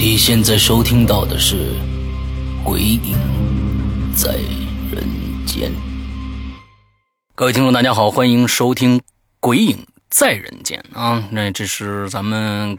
[0.00, 1.56] 你现在收听到的是
[2.62, 3.16] 《鬼影
[4.14, 4.36] 在
[4.92, 5.04] 人
[5.44, 5.72] 间》。
[7.34, 9.00] 各位听众，大家好，欢迎收听
[9.40, 9.76] 《鬼影
[10.08, 11.24] 在人间》啊！
[11.32, 12.78] 那这是咱们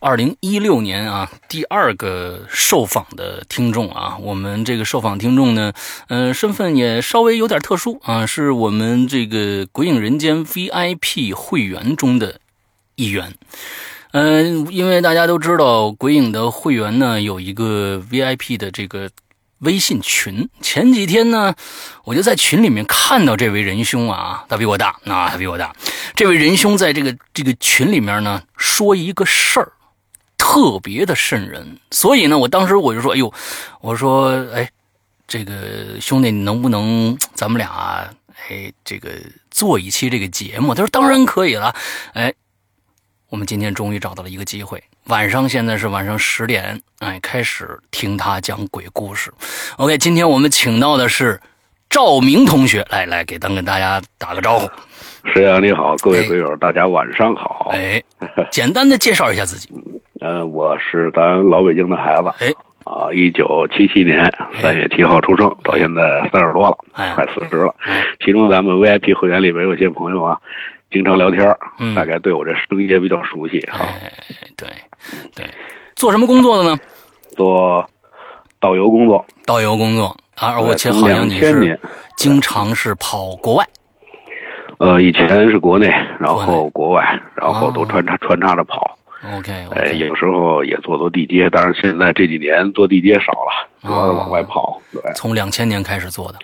[0.00, 4.16] 二零一六年啊第二个受访的听众啊。
[4.18, 5.74] 我们这个受访听众呢，
[6.08, 12.40] 呃，身份也稍微有点特殊啊，是我们这个《鬼影人间》VIP 会员中的
[12.94, 13.34] 一员。
[14.12, 19.10] 嗯，因为大家都知道，鬼影的会员呢有一个 VIP 的这个
[19.58, 20.48] 微信群。
[20.62, 21.54] 前几天呢，
[22.04, 25.74] 我就在群里面看到这位仁兄啊，他比我大，啊，他比我大。
[26.16, 29.72] 这位仁兄在这个这个群里面呢，说一个事儿，
[30.38, 31.78] 特别的瘆人。
[31.90, 33.30] 所以呢，我当时我就说，哎呦，
[33.82, 34.70] 我说，哎，
[35.26, 35.52] 这个
[36.00, 38.08] 兄弟，你能不能咱们俩，
[38.48, 39.10] 哎，这个
[39.50, 40.74] 做一期这个节目？
[40.74, 41.74] 他说，当然可以了，
[42.14, 42.32] 哎。
[43.30, 49.30] 我们今天终于找到了一个机会，晚上现在是晚上十点，哎，开始听他讲鬼故事。
[49.76, 51.38] OK，今天我们请到的是
[51.90, 54.66] 赵明同学，来来给咱跟大家打个招呼。
[55.26, 57.68] 石阳你好，各位鬼友，大家晚上好。
[57.74, 58.02] 哎，
[58.50, 59.68] 简单的介绍一下自己。
[60.20, 62.32] 呃，我是咱老北京的孩子。
[62.38, 62.50] 哎，
[62.84, 64.32] 啊，一九七七年
[64.62, 67.74] 三月七号出生，到现在三十多了，快四十了。
[68.24, 70.40] 其中咱们 VIP 会员里边有些朋友啊。
[70.90, 73.86] 经常聊天嗯，大概对我这声音也比较熟悉哈。
[74.56, 74.68] 对，
[75.34, 75.46] 对，
[75.94, 76.78] 做什么工作的呢？
[77.36, 77.88] 做
[78.58, 79.24] 导游工作。
[79.44, 81.78] 导游工作啊，而且好像你是
[82.16, 83.64] 经常是跑国外。
[84.78, 85.88] 呃，以前是国内，
[86.20, 88.96] 然后国外，然后都穿插穿插着跑。
[89.36, 94.80] OK，哎，有时候也做做地接，但是现在这几年做地接少了，主要往外跑。
[94.92, 96.38] 对，从两千年开始做的。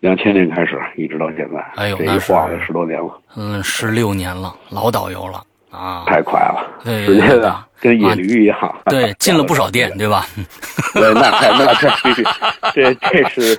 [0.00, 3.20] 两千年开始，一直到现在，哎呦，那晃了十多年了。
[3.36, 6.04] 嗯，十六年了，老导游了啊！
[6.06, 8.74] 太快了，对，时间啊，跟野驴一样。
[8.86, 10.26] 对，进了不少 店，对吧？
[10.94, 11.90] 对，那太那这
[12.72, 13.56] 这这是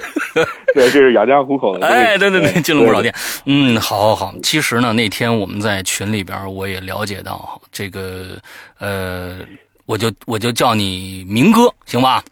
[0.74, 1.88] 对这是养家糊口的。
[1.88, 3.14] 哎，对对对，进了不少店。
[3.46, 4.34] 嗯，好，好，好。
[4.42, 8.38] 其实呢，那天我们在群里边，我也了解到这个，
[8.80, 9.40] 呃，
[9.86, 12.24] 我就我就叫你明哥，行吧？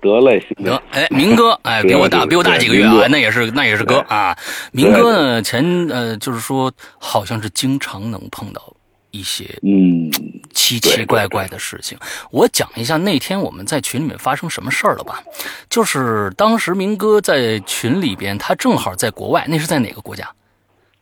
[0.00, 4.36] 得嘞，得哎，明哥哎， 比我大，比我大几个月啊，那也是那也是哥啊。
[4.72, 8.72] 明哥呢，前呃，就是说，好像是经常能碰到
[9.10, 10.10] 一些嗯
[10.54, 11.98] 奇奇怪怪的事情。
[12.30, 15.22] 我讲一下那天我们在群里面发生什么事儿了吧？
[15.68, 20.28] 就是当时明哥在群里边，他正好在国外，那是在哪个国家？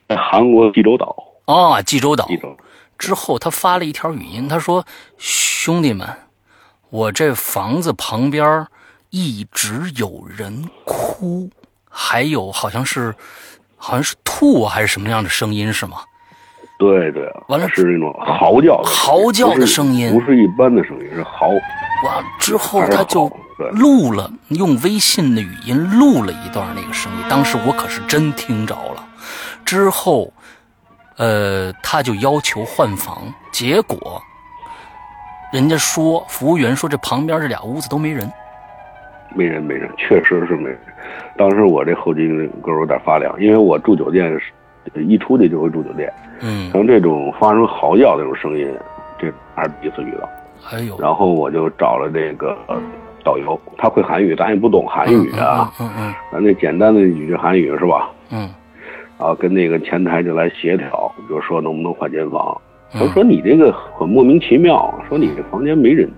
[0.09, 1.15] 在韩国济州岛。
[1.47, 2.27] 哦，济州岛。
[2.27, 2.57] 济州。
[2.99, 4.87] 之后他发了一条语音，他说
[5.19, 6.09] ：“兄弟们，
[6.89, 8.67] 我这房子旁边。”
[9.11, 11.49] 一直有人哭，
[11.89, 13.15] 还有好像是，
[13.77, 15.99] 好像是吐还是什么样的声音是吗？
[16.79, 21.49] 对对，完了是那种嚎叫，嚎叫的声音，不是一般的声音，是嚎。
[22.05, 23.31] 哇之后他就
[23.73, 29.03] 录了，用微信的语音录了一段那个声音，当时我可是真听着了。
[29.65, 30.31] 之后，
[31.17, 34.23] 呃，他就要求换房，结果
[35.51, 38.31] 人家说服务员说这旁边这俩屋子都没人。
[39.37, 40.79] 没人，没人，确实是没人。
[41.37, 44.37] 当时我这后颈沟有点发凉，因为我住酒店，
[44.95, 46.13] 一出去就会住酒店。
[46.41, 48.69] 嗯，像这种发生嚎叫那种声音，
[49.19, 50.29] 这还是第一次遇到。
[50.73, 50.97] 哎呦！
[50.99, 52.57] 然后我就找了这个
[53.23, 55.71] 导游，他会韩语，咱也不懂韩语啊。
[55.81, 56.15] 嗯嗯。
[56.33, 58.11] 咱那简单的几句韩语是吧？
[58.33, 58.49] 嗯。
[59.19, 62.57] 然后跟那个前台就来协调，就说能不能换间房。
[62.91, 66.09] 他说你这个很莫名其妙，说你这房间没人。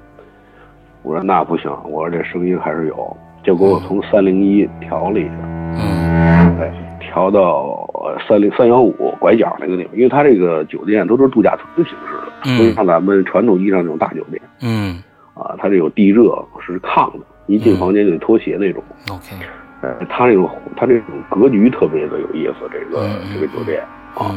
[1.08, 5.32] 我说那不行，我说这声音还是有，就给我从三零一调了一下，
[5.78, 6.70] 嗯，哎，
[7.00, 7.88] 调到
[8.28, 15.02] 三零三幺五拐角那个地方，因为它这个酒店都是度假村形式的，不是像咱们传统意义上那种大酒店，嗯，
[15.32, 19.34] 啊，它这有地热是炕的，一进房间就得脱鞋那种，OK，
[19.80, 20.46] 哎，他这种
[20.76, 23.82] 它这种格局特别的有意思，这个这个酒店
[24.14, 24.28] 啊，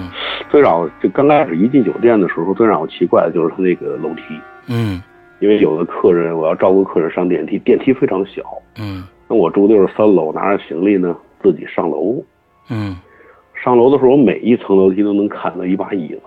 [0.49, 4.21] 最让我就刚开始一进酒店的时候，最让我奇怪的就是它那个楼梯，
[4.67, 5.03] 嗯。
[5.41, 8.41] 因为有的客人我要照顾客人上电梯，电梯非常小，
[8.79, 12.23] 嗯那我住的就是三楼，拿着行李呢自己上楼。
[12.69, 12.95] 嗯
[13.55, 16.21] 上楼的时候，我每一层楼梯都能看到一把椅子，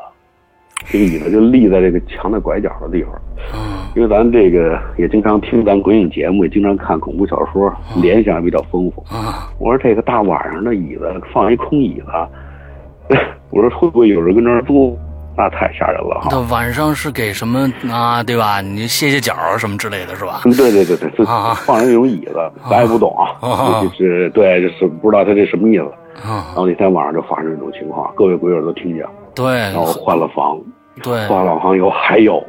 [0.86, 3.12] 这个椅子就立在这个墙的拐角的地方。
[3.54, 7.72] 嗯因为咱这个也经常听咱鬼影节目，也经常看恐怖小说，
[8.02, 9.00] 联想比较丰富。
[9.02, 13.16] 啊我说这个大晚上的椅子放一空椅子，
[13.50, 14.98] 我说会不会有人跟那儿坐？
[15.36, 16.28] 那太吓人了哈！
[16.30, 18.22] 那晚上是给什么啊？
[18.22, 18.60] 对吧？
[18.60, 20.40] 你歇歇脚什么之类的是吧？
[20.44, 25.90] 对对对对，就啊放上那种椅子，咱也不懂啊，啊就是对，就是不知道他这什么意思。
[26.22, 29.10] 然啊，后那天晚上就发生这种情况，各位鬼友都听见了。
[29.34, 30.56] 对然后换了房，
[31.02, 32.42] 对，换了房以后还有，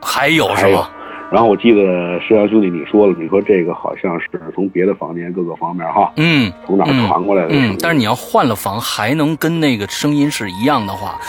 [0.00, 0.90] 还有还有是吧？。
[1.30, 7.48] 然后我记得石阳兄弟你说了，你说这个好像是从别的房间各个方面哈，嗯从哪传过来的？
[7.52, 11.20] 嗯，但是你要换了房还能跟那个声音是一样的话，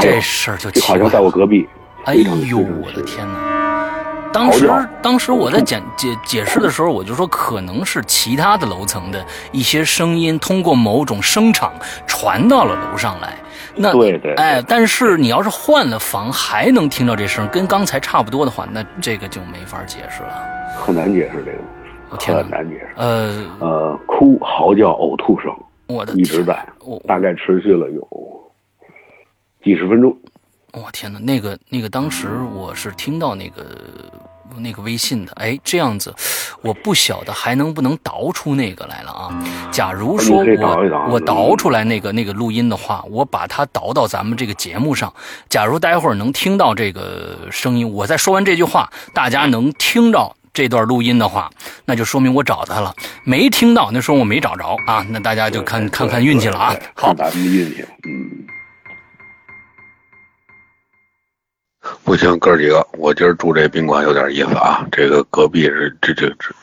[0.00, 1.30] 这事儿就奇怪就好像在我。
[1.30, 1.66] 隔壁。
[2.04, 3.55] 哎呦，我的天哪！
[4.36, 11.72] 当时当时我在解解解释的时候，我就说可能是其他的楼层的一些声音通过某种声场
[12.06, 13.38] 传到了楼上来。
[13.74, 20.28] 那对对对哎，但是你要是换了房还能听到这声，跟刚才差不多的话，那这个就没法解释了。
[20.78, 21.58] 很难解释这个，
[22.10, 22.88] 我天哪很难解释。
[22.96, 25.50] 呃，呃，哭、嚎叫、呕吐声
[25.86, 28.06] 我的一直在，我大概持续了有
[29.64, 30.14] 几十分钟。
[30.72, 33.64] 我天哪，那个那个，当时我是听到那个
[34.58, 36.14] 那个微信的，哎，这样子，
[36.62, 39.30] 我不晓得还能不能导出那个来了啊？
[39.70, 45.12] 假如说我我导出来那个那个录音的话，我把它导到咱们这个节目上。
[45.48, 50.34] 假如待会儿能听到这个声音，我在说完这句话，大家能听到。
[50.56, 51.50] 这段录音的话，
[51.84, 52.90] 那就说明我找他了；
[53.24, 55.04] 没听到，那说明我没找着啊。
[55.10, 56.74] 那大家就看看看运气了啊。
[56.94, 58.55] 好，咱们的运气，嗯。
[62.06, 64.86] 不行，哥几个，我今儿住这宾馆有点意思啊。
[64.92, 66.54] 这个隔壁是这这这，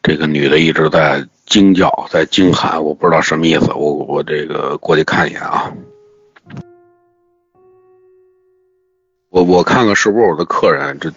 [0.00, 3.72] 这个女的一直在惊叫，在惊喊，我不知道什么意思。
[3.72, 5.72] 我我这个过去看一眼啊。
[9.28, 10.96] 我我看看是不是我的客人？
[11.00, 11.12] 这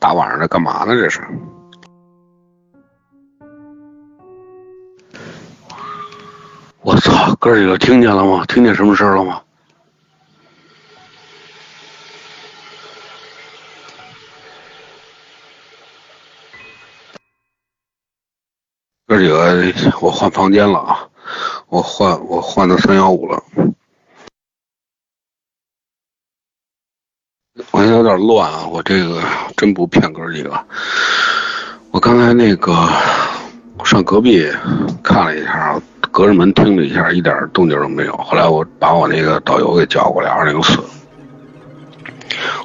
[0.00, 0.96] 大晚上的干嘛呢？
[0.96, 1.20] 这是？
[6.80, 7.36] 我操！
[7.36, 8.44] 哥几个听见了吗？
[8.48, 9.40] 听见什么声了吗？
[19.12, 21.06] 哥几个，我换房间了啊！
[21.68, 23.44] 我换我换到三幺五了。
[27.72, 29.22] 我现在有点乱啊，我这个
[29.54, 30.58] 真不骗哥几个。
[31.90, 32.88] 我刚才那个
[33.84, 34.50] 上隔壁
[35.02, 35.78] 看了一下，
[36.10, 38.16] 隔着门听了一下，一点动静都没有。
[38.16, 40.82] 后来我把我那个导游给叫过来，二零四。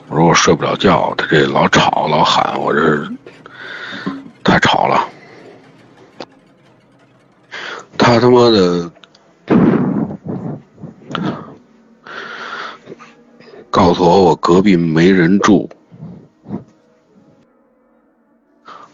[0.08, 3.06] 我说我睡不了觉，他这老吵老喊，我这
[4.46, 5.10] 太吵了。
[8.08, 8.90] 他他妈的
[13.70, 15.70] 告诉我我隔壁没人住，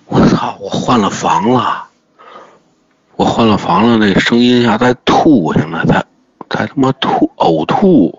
[0.07, 0.57] 我操！
[0.59, 1.89] 我换了房了，
[3.15, 6.03] 我换了房了，那声音下在吐，现在在
[6.49, 8.17] 在他妈吐呕吐。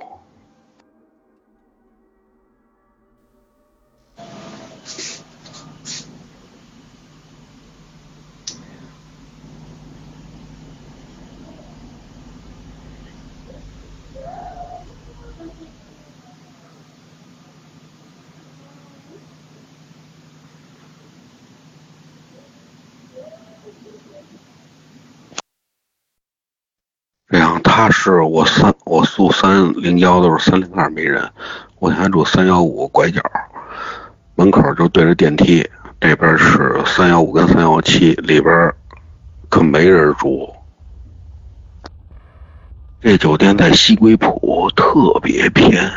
[27.26, 31.26] 这样，他是我三我住三零幺都是三零二没人，
[31.78, 33.22] 我现在住三幺五拐角，
[34.34, 35.66] 门口就对着电梯，
[35.98, 38.74] 这边是三幺五跟三幺七，里边
[39.48, 40.54] 可没人住。
[43.00, 45.90] 这酒店在西归浦，特别偏。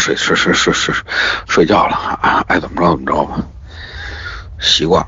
[0.00, 0.94] 睡睡睡睡睡
[1.46, 3.38] 睡觉了，啊爱怎么着怎么着吧，
[4.58, 5.06] 习惯。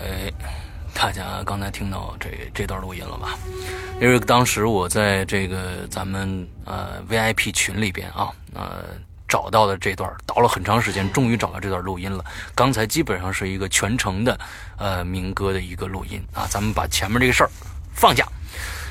[0.00, 0.32] 哎，
[0.94, 3.38] 大家刚才听到这这段录音了吧？
[4.00, 8.84] 因为当时我在这个咱们呃 VIP 群里边啊，呃，
[9.28, 12.24] 找到的这段，倒了很长时间，终于找到这段录音了。
[12.54, 14.38] 刚才基本上是一个全程的，
[14.78, 16.46] 呃，民歌的一个录音啊。
[16.48, 17.50] 咱们把前面这个事儿
[17.92, 18.24] 放下，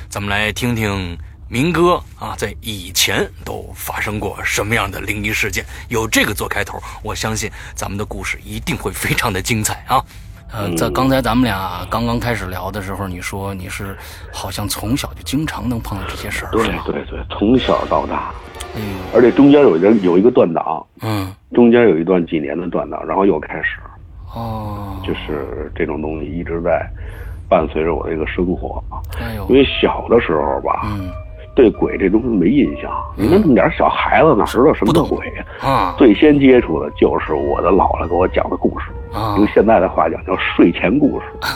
[0.09, 1.17] 咱们来听听
[1.49, 5.63] 民歌啊，在以前都发生过什么样的灵异事件。
[5.87, 10.03] 有这个做开头，我相信咱们的故事一定会非常的精彩啊。
[10.51, 13.97] 呃，在刚才咱们俩刚刚开始聊的时候，你说你是
[14.31, 16.67] 好像从小就经常能碰到这些事儿，对？
[16.85, 18.31] 对对，从小到大，
[18.75, 23.79] 哎呦，而且中间有一个有一个断档，嗯，中间有一段几年的断档，然后又开始，
[24.33, 26.85] 哦，就是这种东西一直在
[27.49, 28.81] 伴随着我的一个生活。
[29.19, 31.11] 哎呦因，为小的时候吧，嗯
[31.57, 35.43] 对鬼这东西没印象，你们那么点小孩子哪知道什么叫鬼呀？
[35.67, 41.25] 啊最先接触的就是我的姥姥给我讲的故事，啊用现在的话讲叫睡前故事。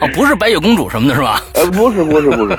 [0.00, 1.38] 哦，不是白雪公主什么的是吧？
[1.54, 2.58] 呃，不是不是不是，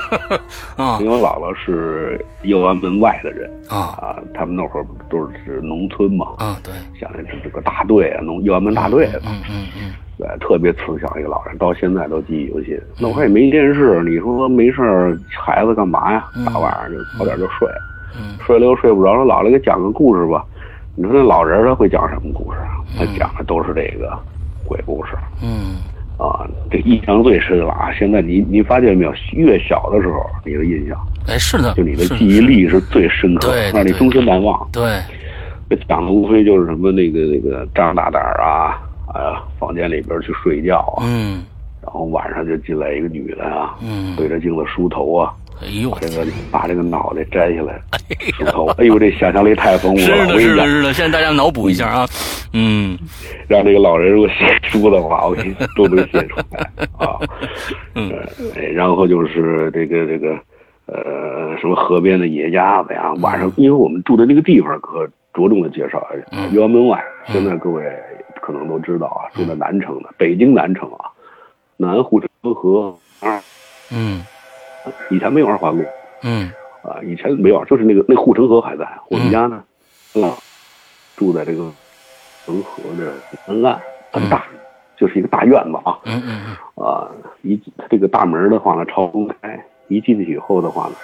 [0.76, 12.78] 啊因为我姥姥是右安门外的人啊啊，他们那会儿都是农村嘛，啊，对，像那这个大队啊，农右安门大队的，嗯嗯嗯对，特别慈祥一个老人，到现在都记忆犹新。
[13.00, 16.24] 那会也没电视，你说没事儿，孩子干嘛呀？
[16.44, 17.66] 大晚上就早点就睡，
[18.14, 20.44] 嗯睡了又睡不着，说姥姥给讲个故事吧。
[20.94, 22.84] 你说那老人他会讲什么故事啊？
[22.98, 24.12] 他讲的都是这个
[24.66, 25.12] 鬼故事
[25.42, 25.76] 嗯
[26.18, 26.46] 啊。
[26.70, 27.90] 这印象最深了啊！
[27.92, 29.14] 现在你你发现没有？
[29.32, 34.68] 越小的时候，你的印象哎，是的，就你的记忆力是最深刻让你终身难忘。
[34.72, 35.00] 对，
[35.70, 38.76] 这讲的无非就是什么那个那个张大胆啊，
[39.14, 41.44] 啊，房间里边去睡觉啊，嗯。
[41.82, 47.80] 然后晚上就进来一个女的啊，嗯，对着镜子梳头啊，哎呦，这个把这个脑袋摘下来
[48.36, 50.16] 梳头，哎呦，这想象力太丰富了。
[50.16, 52.06] 是的，是的，是的，现在大家脑补一下啊，
[52.52, 52.98] 嗯。
[53.48, 57.16] 让这个老人如果写书的话，我给你 都能写出来啊。
[57.94, 58.12] 嗯。
[58.54, 60.38] 呃，然后就是这个这个
[60.84, 66.52] 呃什么河边的野鸭子呀，晚上因为我们住的那个地方可着重的介绍一下，嗯。
[66.52, 67.82] 右安门外，现在各位
[68.50, 71.10] 可能都知道啊，住在南城的北京南城啊，
[71.76, 73.40] 南护城河二，
[73.92, 74.24] 嗯。
[75.10, 75.84] 以前没有二环路。
[76.22, 76.50] 嗯。
[76.82, 78.88] 啊，以前没有，就是那个那护城河还在。
[79.08, 79.62] 我们家呢，
[80.14, 80.34] 啊，
[81.16, 81.70] 住在这个
[82.44, 83.12] 城河的
[83.46, 83.80] 南岸，
[84.10, 84.46] 很大，
[84.96, 85.98] 就是一个大院子啊。
[86.04, 86.84] 嗯嗯。
[86.84, 87.08] 啊，
[87.42, 90.94] 一这个大门的话呢，朝东开，一进去以后的话呢，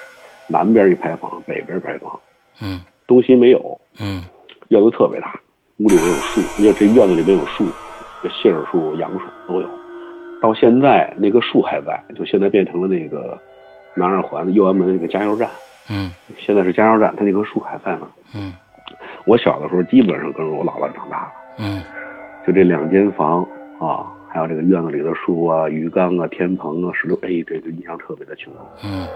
[0.48, 2.18] 南边一排房，北边一排房，
[2.60, 2.80] 嗯。
[3.06, 4.24] 东西没有，嗯。
[4.68, 5.38] 院子特别大，
[5.78, 7.66] 屋里边有树，因为这院子里边有树，
[8.22, 9.68] 这杏儿树、杨树都有。
[10.40, 13.38] 到现在那棵树还在，就现在变成了那个
[13.94, 15.48] 南二环的右安门那个加油站。
[15.88, 18.08] 嗯现在是加油站，它那棵树还在呢。
[18.34, 18.52] 嗯
[19.26, 21.82] 我小的时候基本上跟着我姥姥长大了，嗯
[22.46, 23.42] 就这两间房
[23.78, 28.60] 啊，还有这个院子里的树啊、鱼缸啊、天棚啊、石头，哎，这个印象特别的清楚。
[28.82, 29.06] 嗯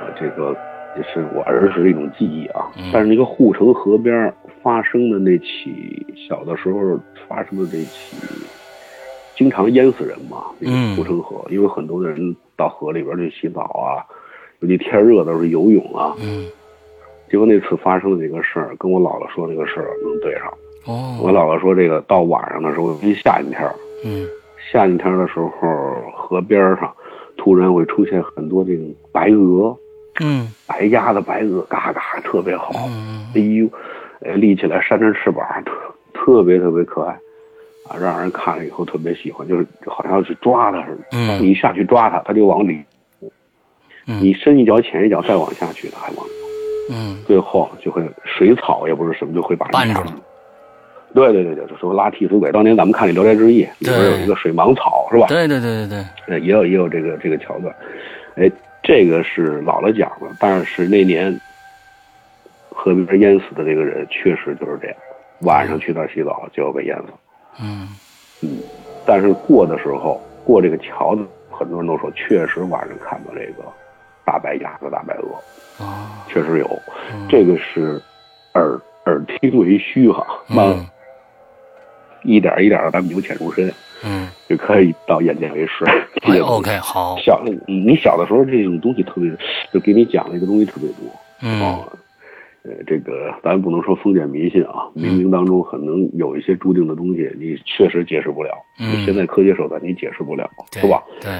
[0.00, 0.56] 呃，这个
[0.96, 2.90] 也是我儿时的一种记忆啊嗯。
[2.92, 4.32] 但是那个护城河边
[4.62, 8.16] 发生的那起小的时候发生的这起，
[9.36, 10.96] 经常淹死人嘛，那嗯。
[10.96, 14.04] 个护城河，因为很多的人到河里边去洗澡啊，
[14.60, 16.14] 尤其天热的时候游泳啊。
[16.20, 16.46] 嗯，
[17.30, 20.52] 结果那次发生的这个事儿，跟我姥姥说那个事儿能对上。
[20.86, 23.70] 我哦，姥姥说，这个到晚上的时候，一夏天
[24.04, 24.26] 嗯。
[24.70, 25.50] 夏天的时候，
[26.14, 26.92] 河边上
[27.36, 29.76] 突然会出现很多这种白鹅、
[30.20, 30.48] 嗯。
[30.66, 32.72] 白鸭子、白鹅，嘎嘎特别好。
[32.88, 33.26] 嗯。
[33.34, 33.68] 哎呦，
[34.24, 35.72] 呃，立起来扇着翅膀，特
[36.12, 37.12] 特别特别可爱，
[37.88, 41.02] 啊，让人看了以后特别喜欢，就是好像要去抓它似的。
[41.12, 42.84] 嗯你一下去抓它，它就往里；
[44.04, 46.30] 你深一脚浅一脚再往下去，它还往里。
[46.90, 50.14] 嗯最后就会水草也不是什么，就会把绊住了。
[51.14, 52.50] 对对对对，就说拉替死鬼。
[52.50, 55.26] 当年咱们看那《聊斋志异》里边有一个水芒草，是吧？
[55.26, 57.74] 对对对对对，呃，也有也有这个这个桥段。
[58.36, 58.50] 哎，
[58.82, 61.38] 这个是姥姥讲的，但是那年
[62.82, 64.96] 河边淹死的这个人确实就是这样，
[65.42, 67.04] 晚上去那儿洗澡就要被淹死。
[67.62, 67.88] 嗯
[68.42, 68.58] 嗯
[69.06, 73.62] 但是过的时候，过这个桥的，很多人都说确实晚上看到这个
[74.24, 76.66] 大白鸭子、大白鹅，啊，确实有。
[77.12, 78.02] 嗯这个是
[78.54, 80.86] 耳耳听为虚哈，慢嗯
[82.24, 83.72] 一点一点的咱们由浅入深，
[84.04, 85.84] 嗯，就可以到眼见为实。
[86.22, 89.30] 哎，OK，好，小你你小的时候这种东西特别，
[89.72, 91.08] 就给你讲的一个东西特别多。
[91.42, 91.92] 嗯哦，
[92.64, 98.50] 呃，这个咱不能说封建迷信啊，冥冥当中可能有一些注定的东西，你确实解释不了。
[98.78, 101.02] 嗯现在科学手段你解释不了，对是吧？
[101.20, 101.30] 对，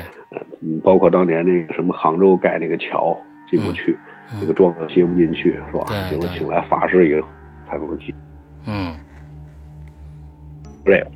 [0.60, 3.16] 嗯，包括当年那个什么杭州盖那个桥
[3.48, 3.96] 进不去，
[4.32, 5.84] 嗯那个庄子接不进去，是吧？
[5.86, 7.28] 对对结果请来法师以后
[7.68, 8.12] 才能进。
[8.66, 8.92] 嗯
[10.84, 11.06] 这个，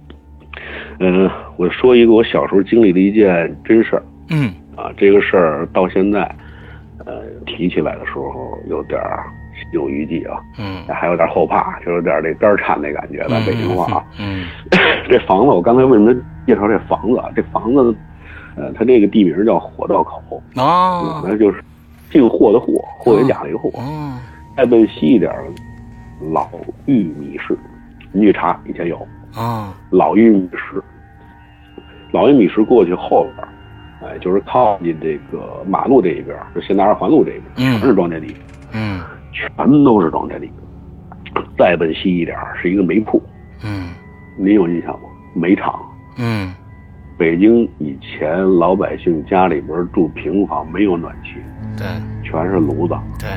[1.00, 6.22] 嗯，我说一个我小时候经历的一件真事儿嗯啊，这个事儿到现在，
[7.04, 9.35] 呃，提起来的时候有点儿心
[9.72, 14.04] 有余悸啊，嗯，还有点后怕，就有点这肝颤那感觉的北京话啊。
[14.18, 14.46] 嗯
[15.08, 16.14] 这房子，我刚才为什么
[16.46, 17.18] 介绍这房子？
[17.18, 17.28] 啊？
[17.34, 17.94] 这房子，
[18.56, 21.62] 呃，它这个地名叫火道口，啊，那就是
[22.10, 23.70] 进货的货，货也加了一个货。
[23.78, 24.18] 嗯
[24.56, 25.30] 再奔西一点，
[26.32, 26.48] 老
[26.86, 27.54] 玉米市，
[28.10, 28.96] 你去查，以前有。
[29.34, 30.82] 啊老玉米市。
[32.10, 33.46] 老玉米市过去后边，
[34.10, 37.78] 哎，就是靠近这个马路这一边，就现在二环路这一边，嗯。
[37.78, 38.34] 全是庄稼地，
[38.72, 39.02] 嗯
[39.36, 40.50] 全都是庄稼地。
[41.58, 43.22] 再奔西一点是一个煤铺，
[43.62, 43.90] 嗯
[44.38, 45.08] 您有印象吗？
[45.34, 45.78] 煤厂。
[46.18, 46.52] 嗯
[47.18, 51.40] 北京以前老百姓家里边住平房，没有暖气，
[51.76, 51.86] 对
[52.22, 52.94] 全是炉子。
[53.18, 53.28] 对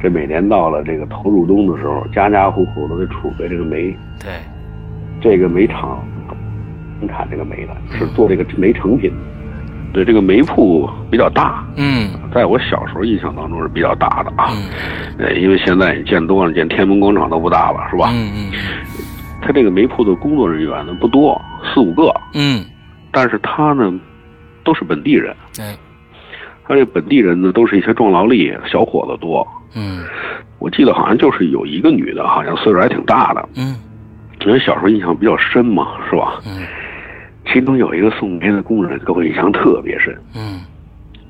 [0.00, 3.96] 这每年到了这个头入冬的时候，家家户户都得储备这个煤。
[4.20, 4.32] 对，
[5.20, 6.04] 这个煤厂
[7.00, 9.16] 生产这个煤的，是做这个煤成品的。
[9.94, 14.50] 对，这个煤铺比较大，嗯在我小时候印象当中是比较大的啊。
[14.50, 14.68] 嗯
[15.18, 18.10] 呃，因为现在你见多了，见天安门广场都不大了，是吧？
[18.12, 18.52] 嗯嗯
[19.40, 22.64] 他这个煤铺的工作人员呢不多，四五个，嗯，
[23.12, 23.92] 但是他呢
[24.64, 25.34] 都是本地人。
[25.60, 25.76] 哎
[26.66, 29.46] 他这本地人呢都是一些壮劳力，小伙子多。
[29.76, 30.02] 嗯
[30.58, 33.76] 我记得好像就是有一个女的，好像岁数还挺大的，嗯
[34.44, 36.40] 因为小时候印象比较深嘛，是吧？
[36.46, 36.66] 嗯
[37.46, 40.60] 其中有一个送煤的工人给我印象特别深，嗯。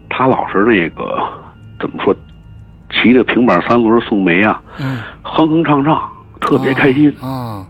[0.09, 1.21] 他老是那个
[1.81, 2.15] 怎么说，
[2.91, 6.01] 骑着平板三轮送煤啊，嗯，哼哼唱唱，
[6.41, 7.13] 特别开心。
[7.21, 7.67] 啊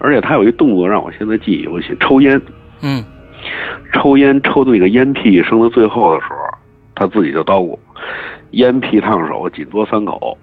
[0.00, 2.40] 而且他有一动作让我现在记忆犹新，抽烟，
[2.82, 3.04] 嗯。
[3.92, 6.36] 抽烟抽的那个烟屁升到最后的时候，
[6.94, 7.76] 他自己就叨咕，
[8.52, 10.38] 烟屁烫手，紧嘬三口，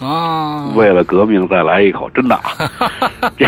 [0.00, 2.38] 啊，为了革命再来一口，真的。
[3.36, 3.46] 这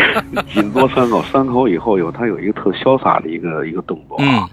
[0.53, 4.27] 紧嘬三口，三口以后有他有一个特潇洒的一个一个动作嗯。
[4.37, 4.49] 啊，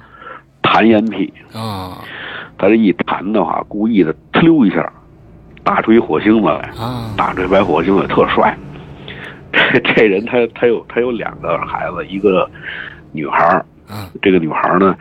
[0.62, 1.32] 弹烟屁。
[1.52, 1.98] 啊。
[2.58, 4.92] 他这一弹的话，故意的呲溜一下，
[5.64, 7.12] 打出一火星子来，啊。
[7.16, 8.56] 打出一白火星子，特帅。
[9.52, 12.48] 这 这人他他有他有两个孩子，一个
[13.12, 13.64] 女孩儿。
[13.90, 14.96] 嗯这个女孩儿呢，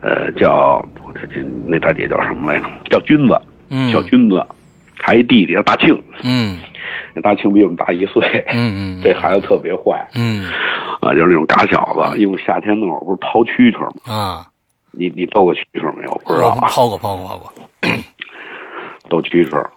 [0.00, 2.66] 呃，叫这这那大姐叫什么来着？
[2.90, 3.90] 叫君子，嗯。
[3.90, 4.46] 小君子，
[5.06, 6.58] 还一弟弟叫大庆，嗯
[7.14, 8.44] 那大庆比我们大一岁。
[8.52, 10.44] 嗯嗯 这孩子特别坏嗯
[11.00, 12.18] 啊，就是那种嘎小子。
[12.18, 14.12] 因为夏天那会儿不是掏蛐蛐吗？
[14.12, 14.46] 啊，
[14.90, 16.20] 你你斗过蛐蛐没有？
[16.26, 16.58] 不知道啊。
[16.68, 17.52] 抛过抛过抛过，
[19.08, 19.70] 斗 蛐蛐儿，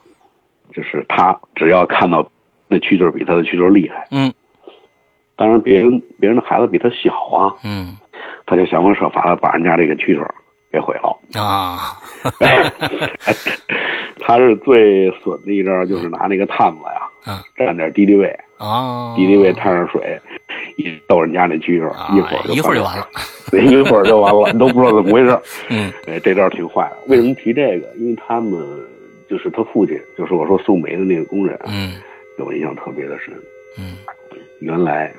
[0.74, 2.28] 就是他只要看到
[2.68, 4.34] 那蛐蛐儿比他的蛐蛐儿厉害，嗯
[5.36, 7.96] 当然别人别人的孩子比他小啊，嗯
[8.48, 10.34] 他就想方设法的把人家这个蛐蛐儿
[10.72, 11.18] 给毁了。
[11.40, 11.98] 啊
[14.22, 18.28] 他是最损的一招，就是拿那个探子呀，嗯蘸点敌敌畏，
[18.58, 20.20] 啊，敌敌畏探上水，
[20.78, 23.08] 一逗人家那蛐蛐一会儿就一会儿就完了，
[23.52, 25.40] 了，一会儿就完了，你 都不知道怎么回事。
[25.70, 26.98] 嗯哎，这招挺坏的。
[27.08, 27.88] 为什么提这个？
[27.98, 28.52] 因为他们
[29.30, 31.94] 就是他父亲，就是我说送煤的那个工人，嗯
[32.38, 33.34] 给我印象特别的深。
[33.78, 33.98] 嗯
[34.60, 35.12] 原来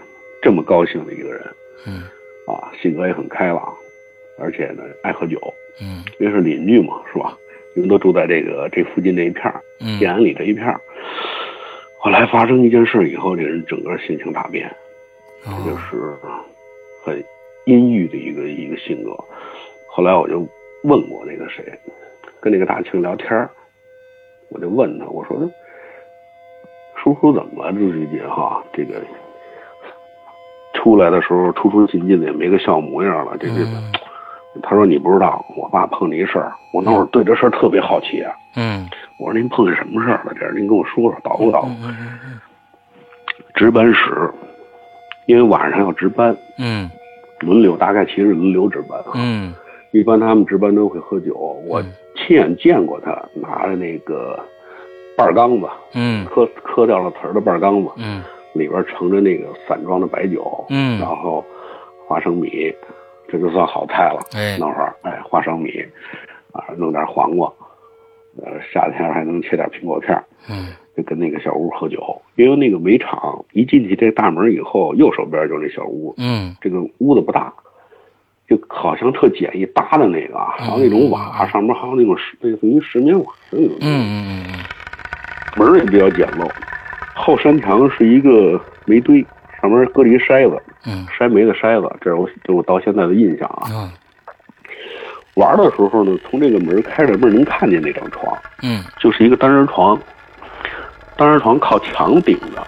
[0.43, 1.43] 这么高兴的一个人
[1.87, 2.03] 嗯
[2.47, 3.75] 啊，性格也很开朗，
[4.41, 5.39] 而且呢爱喝酒，
[5.81, 7.37] 嗯因为是邻居嘛，是吧？
[7.75, 10.81] 你们都住在这个这附近这一片儿，嗯建安里这一片儿。
[11.99, 14.69] 后来发生一件事以后，这人整个性情大变，
[15.45, 16.17] 就哦是
[17.05, 17.23] 很
[17.67, 19.17] 阴郁的一个一个性格。
[19.87, 20.41] 后来我就
[20.85, 21.63] 问过那个谁，
[22.41, 23.51] 跟那个大庆聊天儿
[24.49, 25.39] 我就问他，我说
[26.97, 27.73] 叔叔怎么了？
[27.73, 28.95] 这最近哈，这个
[30.75, 33.37] 出来的时候出出进进的也没个笑模样了。
[33.39, 33.93] 这这，嗯
[34.63, 38.33] 他说你不知道，我爸碰了一事儿，我那会儿对这事儿特别好奇啊。
[38.57, 40.33] 嗯我说您碰见什么事儿了？
[40.35, 41.69] 这样您跟我说说，捣鼓捣鼓。
[41.85, 42.41] 嗯嗯
[43.55, 44.31] 值班室，
[45.27, 46.91] 因为晚上要值班，嗯
[47.41, 49.13] 轮流，大概其实轮流值班啊。
[49.15, 49.55] 嗯
[49.93, 51.35] 一般他们值班都会喝酒，
[51.67, 54.39] 我嗯亲眼见过他拿着那个
[55.17, 58.23] 半缸子，嗯磕磕掉了瓷儿的半缸子，嗯
[58.55, 61.45] 里边盛着那个散装的白酒，嗯然后
[62.07, 62.73] 花生米，
[63.31, 64.21] 这就算好菜了。
[64.35, 65.71] 哎弄会儿，哎，花生米，
[66.53, 67.53] 啊，弄点黄瓜，
[68.43, 72.21] 呃，夏天还能切点苹果片儿嗯就跟那个小屋喝酒。
[72.37, 77.53] 因为那个煤厂一进去这大门以后，右手边就是那小屋，嗯这个屋子不大，
[78.49, 83.77] 就好像特简易搭的那个啊，还有那种瓦，上面还有那种石类似于石棉瓦的那种。
[83.81, 84.65] 嗯嗯嗯
[85.57, 86.49] 门也比较简陋，
[87.15, 89.25] 后山墙是一个煤堆，
[89.61, 93.69] 上面搁了一筛子，嗯筛煤的筛子，这是我这我到现在的印象啊。
[93.71, 93.91] 嗯
[95.35, 99.99] 玩的时候呢，从这个门开着门能看见那张床，嗯就是一个单人床，
[101.17, 102.67] 单人床靠墙顶着，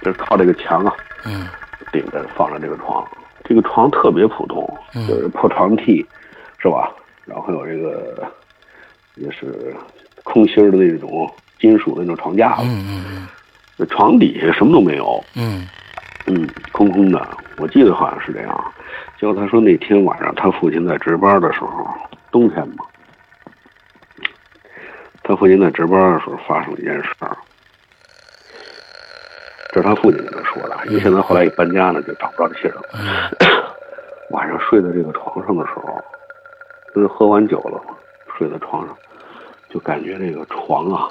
[0.00, 0.94] 就是靠这个墙啊
[1.26, 1.48] 嗯
[1.92, 3.06] 顶着放着这个床。
[3.44, 6.06] 这个床特别普通，嗯就是破床屉，
[6.58, 6.90] 是吧？
[7.24, 8.24] 然后有这个
[9.16, 9.74] 也是
[10.22, 13.28] 空心儿的那种金属的那种床架子，嗯嗯
[13.78, 15.68] 嗯床底下什么都没有，嗯
[16.28, 17.28] 嗯，空空的。
[17.56, 18.72] 我记得好像是这样。
[19.18, 21.88] 结果他说那天晚上他父亲在值班的时候，
[22.30, 22.84] 冬天嘛，
[25.22, 27.36] 他父亲在值班的时候发生了一件事儿。
[29.70, 33.76] 这是他父亲跟他说的，因为现在后来一搬家呢，就找不着这些人了。
[34.30, 36.02] 晚上睡在这个床上的时候，
[36.94, 37.96] 因为喝完酒了嘛，
[38.36, 38.96] 睡在床上，
[39.68, 41.08] 就感觉这个床啊，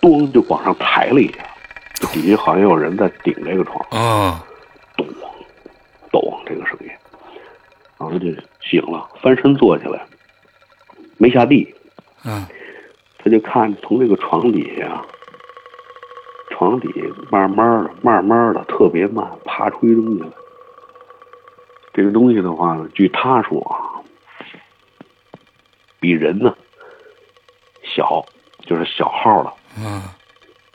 [0.00, 1.44] 咚就往上抬了一下，
[2.12, 4.44] 底下好像有人在顶这个床，啊。
[4.96, 5.06] 咚
[6.10, 6.88] 咚这个声音，
[7.98, 8.26] 然后他就
[8.60, 10.04] 醒了，翻身坐起来，
[11.18, 11.74] 没下地，
[12.24, 12.46] 嗯
[13.18, 15.04] 他就看从这个床底下，
[16.50, 16.88] 床底
[17.30, 20.28] 慢慢的、慢慢的、特别慢爬出一东西来。
[21.92, 24.02] 这个东西的话呢，据他说啊，
[26.00, 26.54] 比人呢
[27.82, 28.24] 小，
[28.66, 30.02] 就是小号了，嗯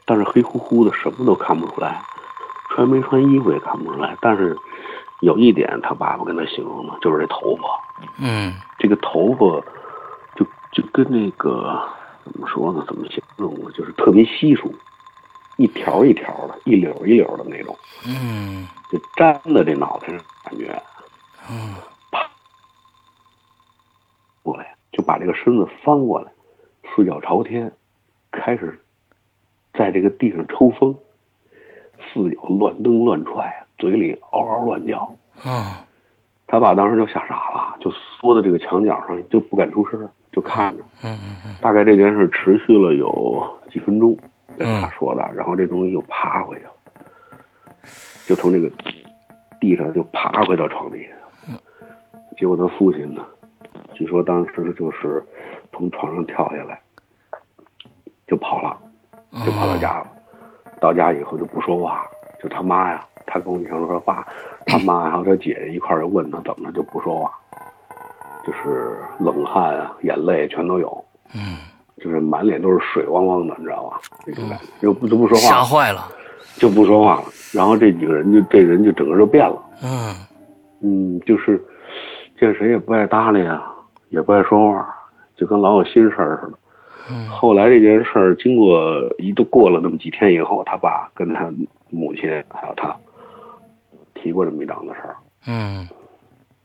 [0.06, 2.02] 但是黑乎乎的，什么都看不出来，
[2.70, 4.18] 穿没穿衣服也看不出来。
[4.22, 4.56] 但是
[5.22, 7.64] 有一点，他爸爸跟他形容的就是这头发，
[8.20, 9.40] 嗯这个头发
[10.36, 11.82] 就就跟那个
[12.24, 12.84] 怎么说呢？
[12.88, 13.72] 怎么形容呢？
[13.74, 14.74] 就是特别稀疏，
[15.58, 20.82] 一条一条的，一绺一绺的那种，嗯就粘在这脑袋上，感觉
[21.50, 21.76] 嗯
[24.42, 26.30] 过来，就把这个身子翻过来，
[26.94, 27.72] 四脚朝天，
[28.32, 28.83] 开始
[29.74, 30.96] 在这个地上抽风，
[31.98, 35.16] 四脚乱蹬乱踹，嘴里嗷嗷乱叫。
[35.44, 35.86] 啊
[36.46, 40.84] 他爸当时就吓傻了，就缩在这个墙角上，就不敢出声，就看着。
[41.04, 44.16] 嗯嗯大概这件事持续了有几分钟，
[44.60, 46.72] 他说的，然后这东西又爬回去了，
[48.28, 48.72] 就从这个
[49.60, 51.58] 地上就爬回到床底下。
[52.38, 53.26] 结果他父亲呢，
[53.96, 55.24] 据说当时就是
[55.72, 56.80] 从床上跳下来，
[58.28, 58.78] 就跑了，
[59.46, 60.08] 就跑到家了。
[60.80, 62.06] 到家以后就不说话，
[62.42, 64.28] 就他妈呀，他跟我讲说他爸，
[64.66, 67.32] 他妈还有他姐姐一块儿就问他怎么了，就不说话，
[68.46, 71.06] 就是冷汗啊，眼泪全都有。
[71.34, 71.58] 嗯，
[71.98, 74.00] 就是满脸都是水汪汪的，你知道吧？
[74.26, 76.06] 那种感觉，就不就不说话吓话，坏了。
[76.58, 77.24] 就不说话了。
[77.52, 80.16] 然后这几个人就这人就整个就变了，嗯
[80.82, 81.60] 嗯，就是
[82.40, 83.74] 见谁也不爱搭理啊，
[84.10, 84.96] 也不爱说话，
[85.36, 86.58] 就跟老有心事儿似的。
[87.10, 91.52] 嗯后来这件事儿经过一度过了那么几天以后，他爸跟他
[91.90, 92.96] 母亲还有他
[94.14, 95.16] 提过这么一档子事儿。
[95.48, 95.88] 嗯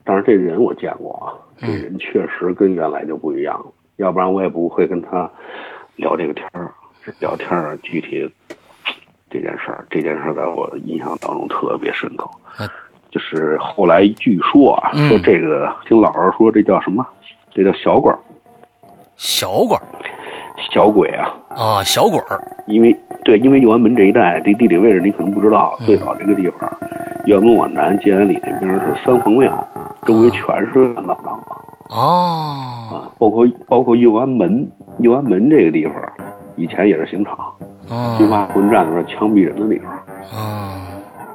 [0.03, 3.65] 但是这人我见过啊，这人确实跟原来就不一样了，
[3.97, 5.29] 要不然我也不会跟他
[5.97, 6.71] 聊这个天儿。
[7.05, 8.29] 这聊天儿具体
[9.29, 12.67] 这件事儿，这件事儿在我印象当中特别深刻呃。
[13.11, 17.05] 就是后来据说啊，嗯说这个听老人说这叫什么？
[17.51, 18.19] 这叫小鬼儿，
[19.15, 19.87] 小馆儿
[20.71, 21.33] 小鬼啊。
[21.49, 22.41] 啊，小鬼儿。
[22.67, 26.69] 因为对，因为右安门这一带，这地理位置你可能不知道，最早这个地方，
[27.25, 29.67] 右安门往南，建安里那边是三皇庙，
[30.05, 31.43] 周围全是乱葬岗
[31.89, 34.69] 哦啊，包括包括右安门，
[34.99, 35.95] 右安门这个地方，
[36.55, 37.37] 以前也是刑场，
[38.17, 39.91] 军哦阀混战的时候枪毙人的地方。
[39.91, 40.85] 啊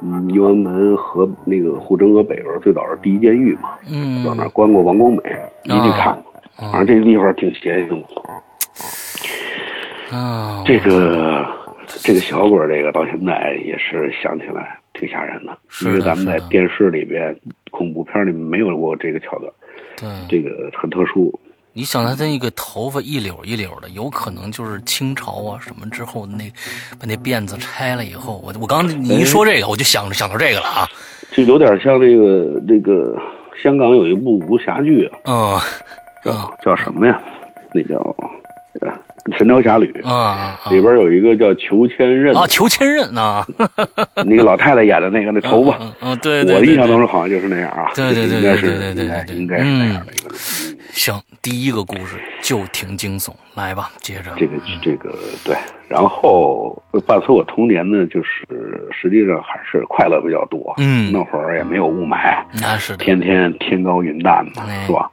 [0.01, 5.21] 嗯，右安门和那个护城河北边最早是第一监狱嘛，嗯到那儿关过王光美，
[5.63, 6.31] 你去看过。
[6.71, 8.21] 反正这个地方挺邪性的。
[10.11, 11.45] 啊，这个
[11.87, 17.35] 这个小鬼，这个到现在也是想起来挺吓人的，因为咱们在电视里边、
[17.71, 19.51] 恐怖片里没有过这个桥段，
[19.97, 21.37] 对，这个很特殊。
[21.77, 26.49] 你想他的那个头发一绺一绺的，有可能就是清朝啊什么之后那
[26.97, 30.87] 把那辫子拆了以后，我我刚你一说这个，我就想想到这个了啊，
[31.33, 33.17] 就有点像那个那个
[33.61, 35.59] 香港有一部武侠剧啊，
[36.23, 37.21] 嗯叫叫什么呀？
[37.73, 38.27] 那叫呃
[39.37, 40.13] 《神雕侠侣》啊
[40.63, 43.45] 啊里边有一个叫裘千仞，啊，裘千仞啊，
[44.25, 49.35] 那个老太太演的那个那头发，嗯嗯，对对，我的印象当中好像就是那样啊，对对对应该是对对对应该对对。
[49.35, 50.35] 应该是那样的一个。
[50.91, 55.09] 行，第一个故事就挺惊悚，来吧，接着，这个这个
[55.43, 55.55] 对，
[55.89, 60.73] 然后伴随我童年呢，就是实际上还是快乐比较多。
[60.77, 61.11] 嗯。
[61.11, 64.85] 那会儿也没有雾霾，那是，天天天高云淡嘛，哎。
[64.85, 65.09] 是吧？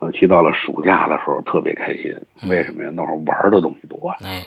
[0.00, 2.14] 尤其到了暑假的时候，特别开心。
[2.48, 2.90] 为什么呀？
[2.94, 4.42] 那会儿玩的东西多，哎，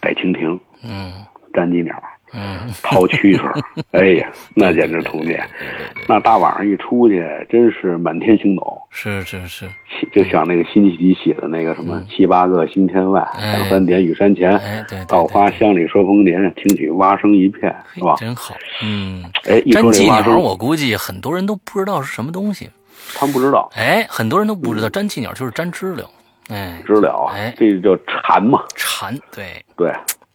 [0.00, 1.12] 逮蜻蜓、嗯
[1.54, 1.94] 粘鸡鸟、
[2.32, 3.54] 嗯，掏蛐蛐儿，
[3.92, 5.40] 哎呀，那简直童年。
[6.08, 8.76] 那大晚上一出去，真是满天星斗。
[8.90, 9.68] 是是是，
[10.12, 18.16] 就像那个辛弃疾写的那个什么“七八个星天外，哎两三点雨山前，哎对对稻花香里说丰年，听取蛙声一片”，是吧？
[18.18, 22.68] 真好，嗯，哎，一说这蛙声，我估计很多人都不知道是什么东西。
[23.14, 23.70] 他们不知道。
[23.74, 26.08] 哎，很多人都不知道粘气鸟就是粘知了，
[26.48, 28.62] 哎，知了，哎这叫蝉嘛。
[28.74, 29.92] 蝉，对，对，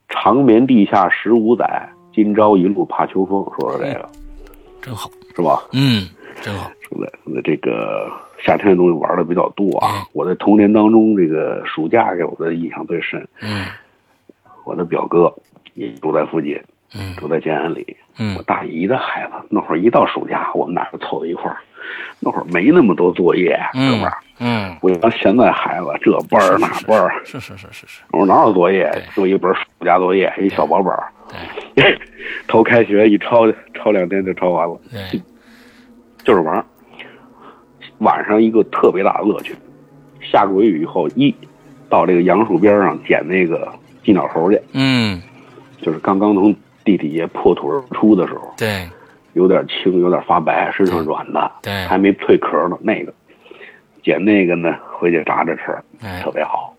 [0.10, 3.44] 长眠地下十五载，今朝一路怕秋风。
[3.58, 4.10] 说说这个
[4.82, 5.64] 真好，是吧？
[5.74, 6.08] 嗯，
[6.42, 8.12] 真好，对，那这个
[8.44, 10.06] 夏天的东西玩的比较多啊嗯。
[10.14, 13.28] 我在童年当中，这个暑假给我的印象最深。
[13.42, 13.66] 嗯
[14.66, 15.34] 我的表哥
[15.74, 16.56] 也住在附近，
[16.94, 17.98] 嗯住在建安里。
[18.18, 21.58] 我嗯大姨的孩子，那会儿一到暑假，我们俩就凑到一块儿。
[22.20, 24.18] 那会儿没那么多作业，哥们嗯儿。
[24.40, 28.92] 嗯，不像现在孩子这班儿那班儿，是是是是是，我说哪有作业？
[29.16, 31.04] 就一本暑假作业，一小薄本儿。
[31.76, 31.98] 对
[32.48, 35.22] 头开学一抄，抄两天就抄完了，对，
[36.24, 36.66] 就是玩儿。
[38.00, 39.54] 晚上一个特别大的乐趣，
[40.22, 41.34] 下过雨以后，一
[41.90, 43.72] 到这个杨树边上捡那个
[44.04, 45.22] 寄鸟猴去，嗯
[45.82, 46.56] 就是刚刚从
[46.90, 48.90] 地底下破土而出的时候，对
[49.34, 52.76] 有点青，有点发白，身上软的，对还没蜕壳呢。
[52.82, 53.14] 那个
[54.04, 56.74] 捡那个呢，回去炸着吃，哎特别好。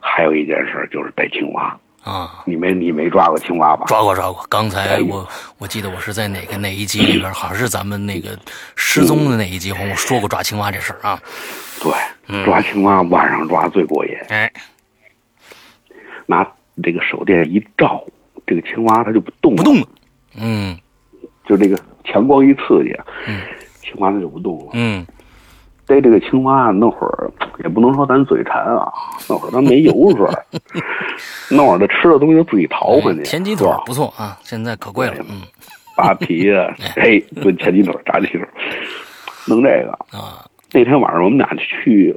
[0.00, 2.42] 还有一件事就是逮青蛙，啊。
[2.44, 3.84] 你没你没抓过青蛙吧？
[3.86, 8.36] 抓过抓过，刚才我我记得我是在哪个哪一集里边，好像是咱们那个
[8.74, 11.20] 失踪的那一集，我说过抓青蛙这事儿啊。
[11.80, 11.92] 对，
[12.26, 14.50] 嗯抓青蛙晚上抓最过瘾，哎，
[16.26, 16.44] 拿
[16.82, 18.02] 这个手电一照，
[18.50, 19.86] 这个青蛙它就不动了，不动了。
[20.36, 20.76] 嗯
[21.46, 22.92] 就这个强光一刺激，
[23.28, 23.40] 嗯
[23.80, 24.70] 青蛙它就不动了。
[24.72, 25.06] 嗯
[25.86, 27.30] 逮这个青蛙那会儿
[27.62, 28.92] 也不能说咱嘴馋啊，
[29.28, 30.44] 那会儿咱没油水儿，
[31.50, 35.14] 那会儿的吃的东西都自己淘回去，哎田鸡腿儿不错啊，现在可贵了。
[35.28, 35.42] 嗯
[35.96, 38.40] 扒皮啊， 嘿，炖田鸡腿、炸鸡腿，
[39.46, 39.90] 弄这个。
[40.16, 42.16] 啊，那天晚上我们俩去，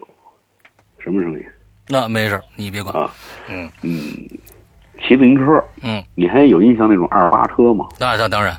[1.00, 1.44] 什么生意
[1.90, 2.96] 那没事你别管。
[2.96, 3.12] 啊？
[3.50, 4.00] 嗯嗯，
[5.06, 7.86] 骑自行车，嗯，你还有印象那种二八车吗？
[8.00, 8.56] 那那当然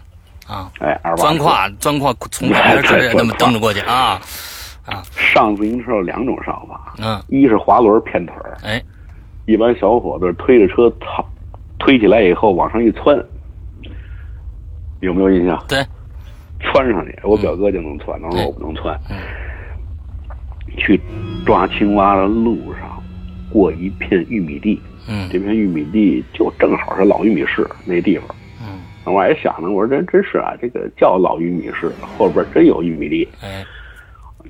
[0.46, 4.20] 啊，哎，二八钻胯钻胯从旁边直接那么蹬着过去啊
[4.84, 5.02] 啊。
[5.16, 8.82] 上自行车有两种上法，嗯，一是滑轮骗腿儿，哎，
[9.46, 11.24] 一般小伙子推着车操，
[11.78, 13.18] 推起来以后往上一窜，
[15.00, 15.62] 有没有印象？
[15.66, 15.84] 对，
[16.60, 18.98] 窜上去，我表哥就能窜，他说我不能窜。
[19.10, 19.16] 嗯
[20.76, 21.00] 去
[21.46, 23.00] 抓青蛙的路上，
[23.48, 28.28] 过一片玉米地，嗯这片玉米地就正好是老玉米市那地方。
[28.60, 33.28] 嗯，我还想呢，我说真真是啊，这个叫老玉米市，后边真有玉米地。
[33.42, 33.64] 哎，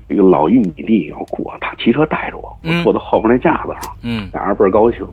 [0.07, 5.05] 这个老玉米地要过，他骑车带着我，嗯我坐在后边那架子上，嗯俩人倍儿高兴。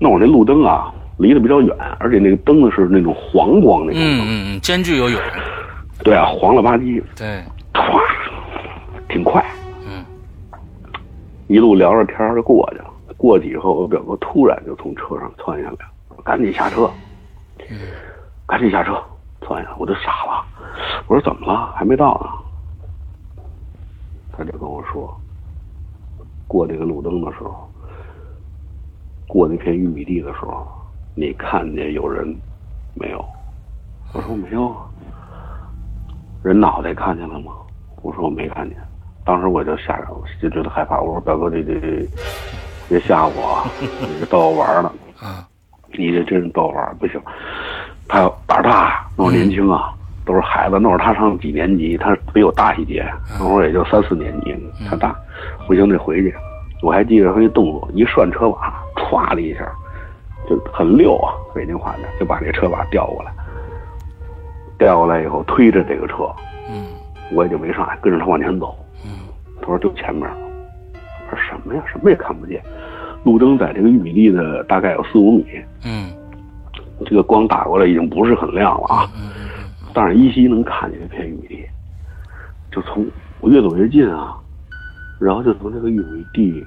[0.00, 5.18] 那我那路灯啊，离得比较远，而且那个灯呢是那种黄光那种灯，嗯嗯嗯，兼具有有。
[6.04, 7.42] 对啊，黄了吧唧，对，
[7.74, 8.00] 歘，
[9.08, 9.44] 挺快，
[9.84, 10.04] 嗯
[11.48, 12.84] 一路聊着天就过去了。
[13.18, 15.76] 过去以后，我表哥突然就从车上窜下来，
[16.16, 16.90] 我赶紧下车，
[17.68, 17.76] 嗯
[18.46, 18.98] 赶紧下车，
[19.42, 20.46] 窜下来，我都傻了。
[21.08, 21.72] 我说怎么了？
[21.76, 22.30] 还没到呢。
[24.32, 25.14] 他就跟我说，
[26.46, 27.68] 过这个路灯的时候，
[29.26, 30.64] 过那片玉米地的时候，
[31.16, 32.24] 你看见有人
[32.94, 33.24] 没有？
[34.14, 34.88] 我说没有啊。
[36.44, 37.52] 人脑袋看见了吗？
[38.00, 38.78] 我说我没看见。
[39.24, 41.00] 当时我就吓着了，就觉得害怕。
[41.00, 42.08] 我说表哥，这这这，
[42.88, 44.92] 别吓我啊， 你这逗我玩呢。
[45.20, 45.44] 啊
[45.96, 47.20] 你这真是逗我玩，不行。
[48.06, 49.90] 他胆儿大，那会儿年轻啊，
[50.24, 50.78] 都是孩子。
[50.78, 51.96] 那会儿他上几年级？
[51.96, 53.04] 他比我大一届，
[53.38, 54.54] 那会儿也就三四年级，
[54.88, 55.16] 他大，
[55.66, 56.34] 不行得回去。
[56.82, 59.66] 我还记得他那动作，一涮车把，歘的一下，
[60.48, 63.32] 就很溜啊，北京话的，就把这车把调过来。
[64.78, 66.30] 调过来以后，推着这个车，
[66.70, 66.86] 嗯
[67.32, 68.76] 我也就没上来，跟着他往前走。
[69.04, 69.10] 嗯
[69.60, 70.28] 他说就前面。
[71.36, 71.82] 什么呀？
[71.90, 72.62] 什么也看不见。
[73.24, 75.44] 路灯在这个玉米地的大概有四五米，
[75.84, 76.10] 嗯
[77.04, 79.30] 这个光打过来已经不是很亮了啊，嗯
[79.92, 81.64] 但是依稀能看见这片玉米地。
[82.70, 83.06] 就从
[83.40, 84.36] 我越走越近啊，
[85.18, 86.64] 然后就从这个玉米地，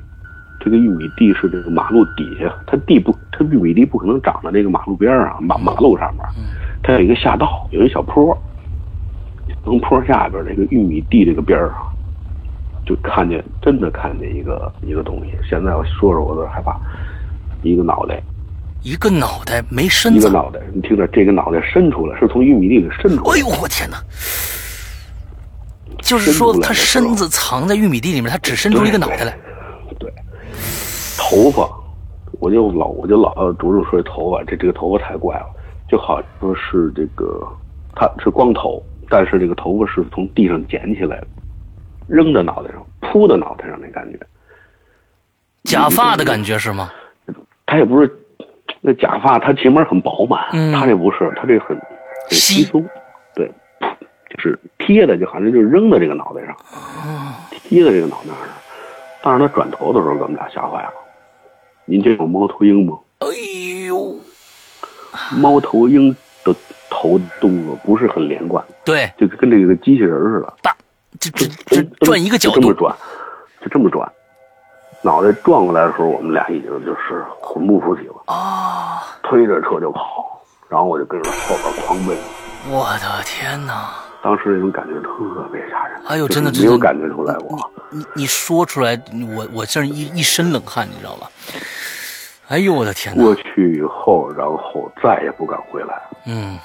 [0.59, 6.25] 这个玉米地是这个马路底下，它地不，它玉米地不可能长在这个马路边上，马马路上面，
[6.83, 8.37] 它有一个下道，有一小坡，
[9.63, 11.75] 从坡下边这个玉米地这个边上，
[12.85, 15.33] 就看见真的看见一个一个东西。
[15.47, 16.79] 现在我说说我都害怕，
[17.63, 18.21] 一个脑袋，
[18.83, 20.19] 一个脑袋没身子。
[20.19, 23.35] 一个脑袋，你听着，这个脑袋伸出来，是从玉米地里伸出来。
[23.35, 23.97] 哎呦我天哪！
[26.01, 29.37] 就是说他身子藏在玉米地里面，他只伸出一个脑袋来。
[29.99, 30.11] 对，
[31.17, 31.69] 头发，
[32.39, 35.45] 我就老我就老呃着重说这头发，这这个头发太怪了，
[35.87, 37.47] 就好说是这个，
[37.95, 41.27] 他是光头，但是这个头发是从地上捡起来的，
[42.11, 44.19] 扔在脑袋上，扑在脑袋上那感觉。
[45.63, 46.91] 假发的感觉是吗？
[47.65, 48.13] 他也不是，
[48.81, 51.79] 那假发它前面很饱满，嗯他这不是，他这很很
[52.31, 52.85] 稀稀松，
[53.33, 53.49] 对，
[54.29, 58.49] 就是贴的，就好像就是扔在这个脑袋上，哦贴在这个脑袋上。
[59.23, 60.91] 但是他转头的时候给我们俩吓坏了。
[61.85, 62.97] 您见过猫头鹰吗？
[63.19, 63.27] 哎
[63.87, 64.15] 呦，
[65.37, 66.53] 猫头鹰的
[66.89, 70.75] 头动作不是很连贯，对，就跟这个机器人似的，大，
[71.19, 72.95] 这这这转一个角度，就这么转，
[73.61, 74.11] 就这么转，
[75.01, 82.17] 脑袋转过来的时候，我们俩已经就是魂不附体了啊，推着车就跑，然后我就跟着后边狂奔。
[82.69, 83.89] 我的天哪！
[84.23, 85.09] 当时那种感觉特
[85.51, 85.99] 别吓人。
[86.07, 87.57] 哎呦，真的没有感觉出来过。
[87.89, 88.99] 你你说出来，
[89.35, 91.27] 我我这一一身冷汗，你知道吧？
[92.49, 93.23] 哎呦，我的天哪！
[93.23, 96.01] 过去以后，然后再也不敢回来。
[96.27, 96.55] 嗯，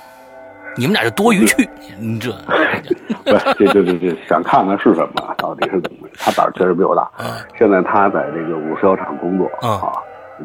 [0.77, 2.31] 你们俩就多余去，你这。
[3.25, 6.17] 不，这这这这，想看看是什么，到底是怎么回事？
[6.19, 7.11] 他胆儿确实比我大。
[7.19, 7.27] 嗯。
[7.59, 9.93] 现在他在这个五销厂工作啊，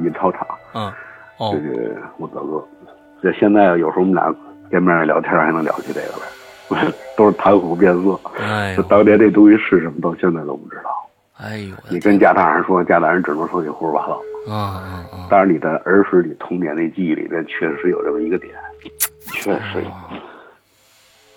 [0.04, 0.48] 印钞厂。
[0.74, 0.91] 嗯。
[1.38, 1.52] 哦。
[1.54, 2.65] 这个我大哥，
[3.22, 4.34] 这现在有时候我们俩
[4.72, 6.08] 见面聊天，还能聊起这个
[6.76, 8.20] 来， 都是谈虎变色。
[8.39, 8.74] 哎。
[8.76, 10.89] 就当年这东西是什么，到现在都不知道。
[11.38, 11.76] 哎呦！
[11.89, 14.20] 你跟家大人说，家大人只能说你胡说八道。
[14.48, 15.20] 嗯嗯嗯。
[15.30, 18.54] 但是你的儿时你童年的记忆里边，确实有这么一个点，
[19.32, 19.91] 确实有。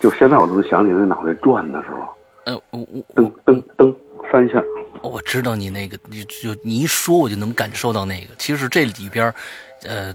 [0.01, 3.95] 就现在我都能想起那脑袋转的时候，呃，我我噔噔噔
[4.31, 4.63] 三下。
[5.03, 8.29] 我知道你那个，你就你一说，我就能感受到那个。
[8.37, 9.33] 其实这里边，
[9.85, 10.15] 呃。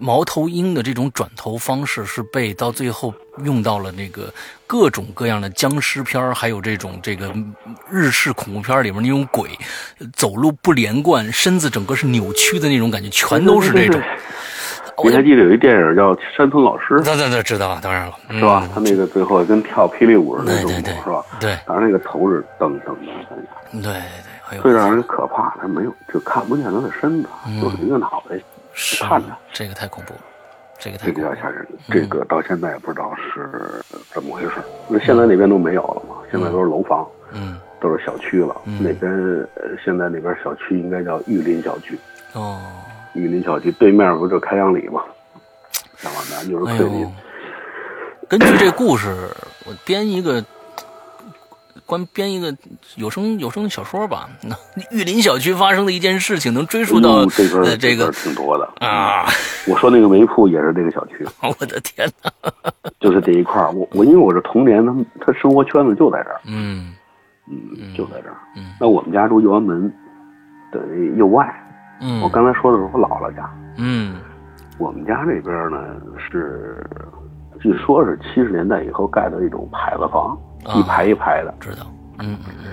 [0.00, 4.34] 猫头鹰的这种转头方式是被到最后用到了那个
[4.66, 7.32] 各种各样的僵尸片还有这种这个
[7.88, 9.56] 日式恐怖片里面那种鬼
[10.12, 14.02] 走路不连贯，身子整个是扭曲的那种感觉，全都是这种。
[15.08, 16.94] 你还记得有一电影叫《山村老师》？
[17.04, 18.68] 对对对，知道，当然了，是吧？
[18.74, 20.70] 他那个最后跟跳霹雳舞似的那种，
[21.04, 21.24] 是吧？
[21.40, 22.96] 对，当然那个头是噔噔噔
[23.28, 23.50] 三下。
[23.72, 24.02] 对对
[24.50, 27.28] 对，最让人可怕他没有，就看不见他的身子，
[27.62, 28.36] 就是一个脑袋。
[29.00, 30.20] 看着这个太恐怖了，
[30.78, 31.66] 这个太比较吓人。
[31.88, 33.82] 这个到现在也不知道是
[34.12, 34.52] 怎么回事。
[34.88, 36.16] 那现在那边都没有了嘛？
[36.30, 38.56] 现在都是楼房，嗯，都是小区了。
[38.64, 39.12] 那边
[39.84, 41.98] 现在那边小区应该叫玉林小区。
[42.32, 42.60] 哦，
[43.14, 45.02] 玉林小区对面不就开阳里吗？
[46.04, 47.08] 往南就是桂林。
[48.28, 49.28] 根据这故事，
[49.66, 50.44] 我编一个。
[51.86, 52.56] 关编一个
[52.94, 54.30] 有声有声小说吧。
[54.44, 54.54] 那
[54.92, 59.26] 玉林小区发生的一件事情，能追溯到这个这个挺多的啊。
[59.66, 61.26] 我说那个煤铺也是这个小区。
[61.42, 62.30] 我的天哪！
[63.00, 64.94] 就是这一块我我因为我这童年，他
[65.26, 66.40] 他生活圈子就在这儿。
[66.44, 66.94] 嗯
[67.50, 68.36] 嗯，就在这儿。
[68.56, 69.92] 嗯，那我们家住右安门
[70.70, 70.78] 的
[71.16, 71.52] 右外。
[72.00, 73.50] 嗯，我刚才说的是我姥姥家。
[73.76, 74.16] 嗯，
[74.78, 75.78] 我们家这边呢
[76.18, 76.86] 是，
[77.60, 80.36] 据说是七十年代以后盖的一种牌子房。
[80.74, 81.86] 一排一排的，知道，
[82.18, 82.66] 嗯嗯嗯，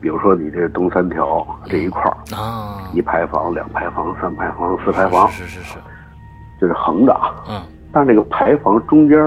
[0.00, 5.78] 比如说你这东三条这一块儿啊，一排房、两排房、三排房、四排房，是是是，
[6.58, 7.14] 就是横着，
[7.46, 7.60] 嗯，
[7.92, 9.18] 但是这个排房中间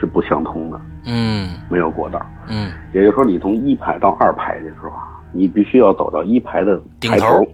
[0.00, 7.46] 是不相通的，嗯，没有过道，嗯，也就是说你从一排到二排的时候啊，你必须要走到一排的排头，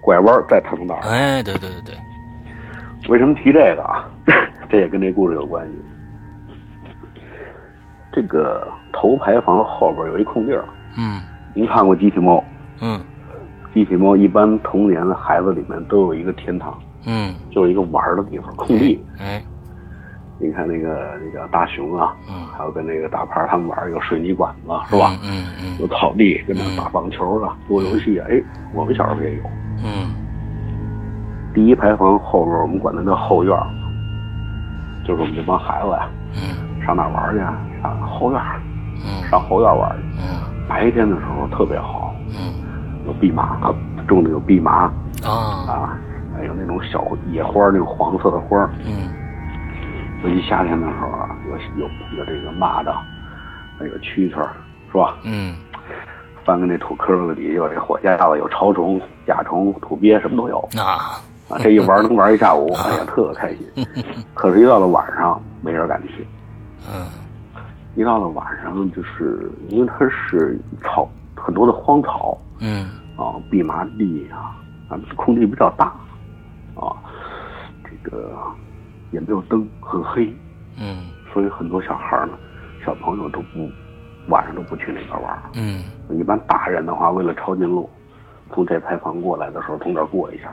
[0.00, 0.94] 拐弯再腾道。
[1.02, 1.94] 哎，对对对对，
[3.08, 4.08] 为什么提这个啊？
[4.68, 5.74] 这也跟这故事有关系。
[8.12, 10.64] 这个头牌房后边有一空地儿，
[10.98, 11.20] 嗯，
[11.54, 12.42] 您看过机器猫？
[12.80, 13.00] 嗯，
[13.72, 19.04] 机器猫一般童年的孩子里面都有一个天堂，嗯，就是一个玩的地方，空地。
[19.18, 19.40] 哎，
[20.40, 25.16] 你看那个那叫大熊啊，嗯，还有跟那个大牌他们玩有水泥管子是吧？
[25.22, 28.26] 嗯嗯，有草地跟那打棒球啊，做游戏啊。
[28.28, 28.42] 哎，
[28.74, 29.42] 我们小时候也有。
[29.82, 30.14] 嗯，
[31.54, 33.56] 第一排房后边我们管它叫后院，
[35.04, 37.38] 就是我们这帮孩子呀，嗯，上哪玩去？
[37.82, 38.40] 上后院，
[39.04, 40.04] 嗯，上后院玩去。
[40.18, 42.52] 嗯，白天的时候特别好，嗯，
[43.06, 43.72] 有蓖麻，
[44.06, 44.90] 种的有蓖麻
[45.24, 45.30] 啊。
[45.66, 45.98] 啊，
[46.36, 49.08] 还有那种小野花，那种黄色的花嗯，
[50.22, 52.92] 尤其夏天的时候啊，有有有这个蚂蚱，
[53.78, 54.46] 还有蛐蛐
[54.92, 55.14] 是吧？
[55.24, 55.54] 嗯，
[56.44, 61.58] 翻个那土坑子里有这火架子，有潮虫、甲虫、土鳖，什么都有啊啊！
[61.58, 63.86] 这一玩能玩一下午，哎呀，特开心。
[64.34, 66.26] 可是，一到了晚上，没人敢去。
[66.90, 67.06] 嗯。
[67.96, 72.84] 一到了晚上，就是因为它是草很多的荒草，嗯，
[73.16, 74.56] 啊，蓖麻地啊，
[74.88, 75.86] 啊，空地比较大，
[76.76, 76.94] 啊，
[77.82, 78.32] 这个
[79.10, 80.32] 也没有灯，很黑，
[80.78, 82.32] 嗯，所以很多小孩呢，
[82.86, 83.68] 小朋友都不
[84.30, 87.90] 晚上都不去那边玩，嗯，一般大人的话，为了抄近路，
[88.54, 90.48] 从这牌坊过来的时候，从这儿过一下，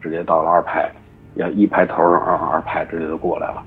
[0.00, 0.90] 直接到了二排，
[1.34, 3.62] 要一排头二二排直接就过来了，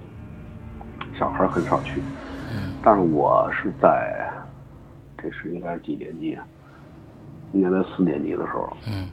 [1.17, 2.01] 小孩很少去。
[2.81, 4.31] 但是我是在，
[5.17, 6.43] 这是应该是几年级啊？
[7.51, 8.71] 应该在四年级的时候。
[8.87, 9.09] 嗯。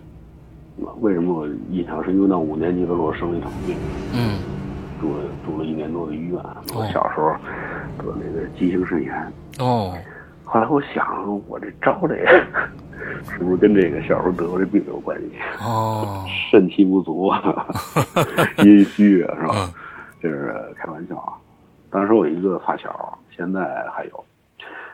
[1.00, 3.76] 为什么我印象深因为到五年级的时候生了一场病。
[4.14, 4.38] 嗯。
[5.00, 6.38] 住了住了一年多的医院。
[6.76, 7.34] 我小时候
[7.98, 9.32] 得那个急性肾炎。
[9.58, 9.92] 哦。
[10.46, 12.26] 后来我想，我这招这个
[13.30, 15.32] 是不是跟这个小时候得过这病有关系？
[15.60, 17.66] 哦，肾气不足啊，
[18.64, 19.54] 阴虚啊，是吧？
[19.56, 19.74] 嗯
[20.22, 21.34] 这是开玩笑啊。
[21.90, 24.24] 当时我一个发小，现在还有，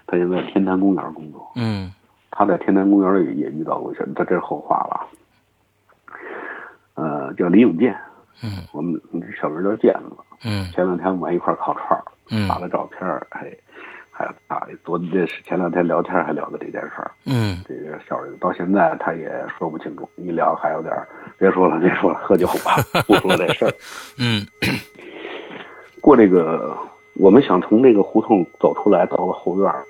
[0.07, 1.53] 他现在天坛公园工作。
[1.55, 1.93] 嗯
[2.35, 5.07] 他在天坛公园里也遇到过一事，他这是后话了。
[6.95, 7.97] 呃，叫李永健，
[8.43, 9.01] 嗯我们
[9.41, 10.17] 小名叫健子。
[10.45, 13.47] 嗯前两天我们一块烤串儿，嗯发了照片儿，还
[14.15, 17.11] 还啊，昨这是前两天聊天还聊的这件事儿。
[17.25, 21.09] 嗯这个小人到现在他也说不清楚，一聊还有点儿
[21.39, 22.77] 别说了，别说了，喝酒吧，
[23.09, 23.73] 不说这事儿。
[24.19, 24.47] 嗯
[26.01, 26.77] 过这个，
[27.15, 29.83] 我们想从这个胡同走出来，到了后院儿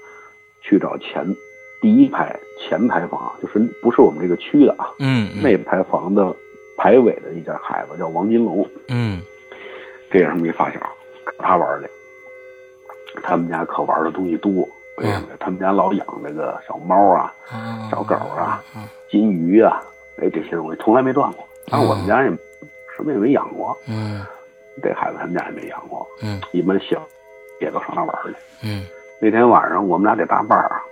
[0.61, 1.27] 去找前
[1.81, 6.35] 第一排前排房，就是不是我们这个区的啊，嗯那排房的
[6.77, 9.21] 排尾的一家孩子叫王金龙，嗯
[10.11, 10.79] 这也是没发小，
[11.39, 11.89] 他玩儿去。
[13.23, 15.37] 他们家可玩的东西多，为什么呀？
[15.41, 19.83] 他们家老养那个小猫啊、啊小狗啊、嗯金鱼啊，
[20.19, 21.47] 哎，这些东西从来没断过。
[21.71, 22.31] 但是我们家也
[22.97, 24.25] 什么也没养过，嗯
[24.83, 26.07] 这孩子他们家也没养过。
[26.23, 27.01] 嗯一般小
[27.61, 28.35] 也都上那玩去。
[28.65, 28.85] 嗯
[29.21, 30.83] 那天晚上我们俩得搭伴儿啊，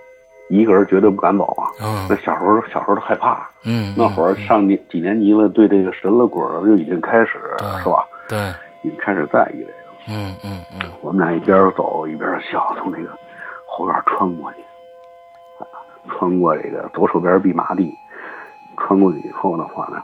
[0.49, 1.71] 一个人绝对不敢走啊。
[1.81, 7.39] 嗯那小时候小时候都害怕，嗯，那会儿上年几年级了，对这个神了鬼了就已经开始
[7.83, 8.07] 是吧？
[8.29, 8.37] 对，
[8.83, 9.80] 已经开始在意这个。
[10.07, 10.91] 嗯嗯嗯。
[11.01, 13.09] 我们俩一边走一边笑，从那个
[13.67, 14.61] 后院穿过去，
[15.59, 15.65] 啊，
[16.09, 17.93] 穿过这个左手边蓖麻地，
[18.77, 20.01] 穿过去以后的话呢，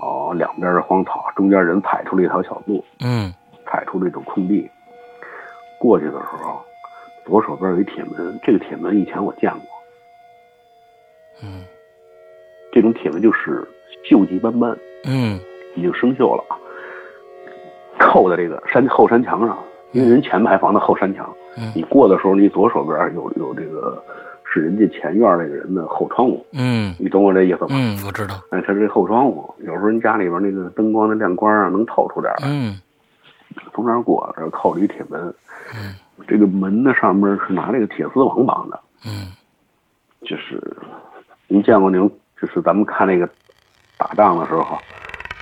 [0.00, 3.32] 哦，两边是荒草，中间人踩出了一条小路，嗯。
[3.66, 4.68] 踩出了一种空地。
[5.78, 6.60] 过去的时候，
[7.24, 9.62] 左手边有一铁门，这个铁门以前我见过，
[11.42, 11.64] 嗯。
[12.72, 13.66] 这种铁门就是
[14.04, 15.38] 锈迹斑斑，嗯。
[15.76, 16.44] 已经生锈了。
[16.48, 16.58] 啊，
[18.10, 19.56] 扣在这个山后山墙上，
[19.92, 24.02] 因为人前排房的后山墙，嗯你过的时候，你左手边有有这个
[24.44, 27.68] 是人家前院那个人的后窗户，嗯你懂我这意思吗？
[27.70, 32.48] 嗯，我知道，哎，他这后窗户，有时候人家里边那个灯光的亮光啊，能透出点来。
[32.48, 32.80] 嗯
[33.74, 35.20] 从那儿过，这儿扣着一铁门，
[35.74, 35.94] 嗯
[36.26, 39.32] 这个门的上面是拿那个铁丝网绑的，嗯
[40.22, 40.60] 就是
[41.48, 43.28] 您见过那种，就是咱们看那个
[43.98, 44.78] 打仗的时候，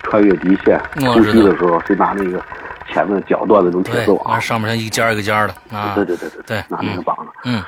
[0.09, 2.42] 穿越极限突我知道击的时候，是拿那个
[2.90, 7.32] 前面绞断的那种铁对丝，网，那上面像一尖一个尖的啊，对对对对对拿那个绑着。
[7.44, 7.62] 嗯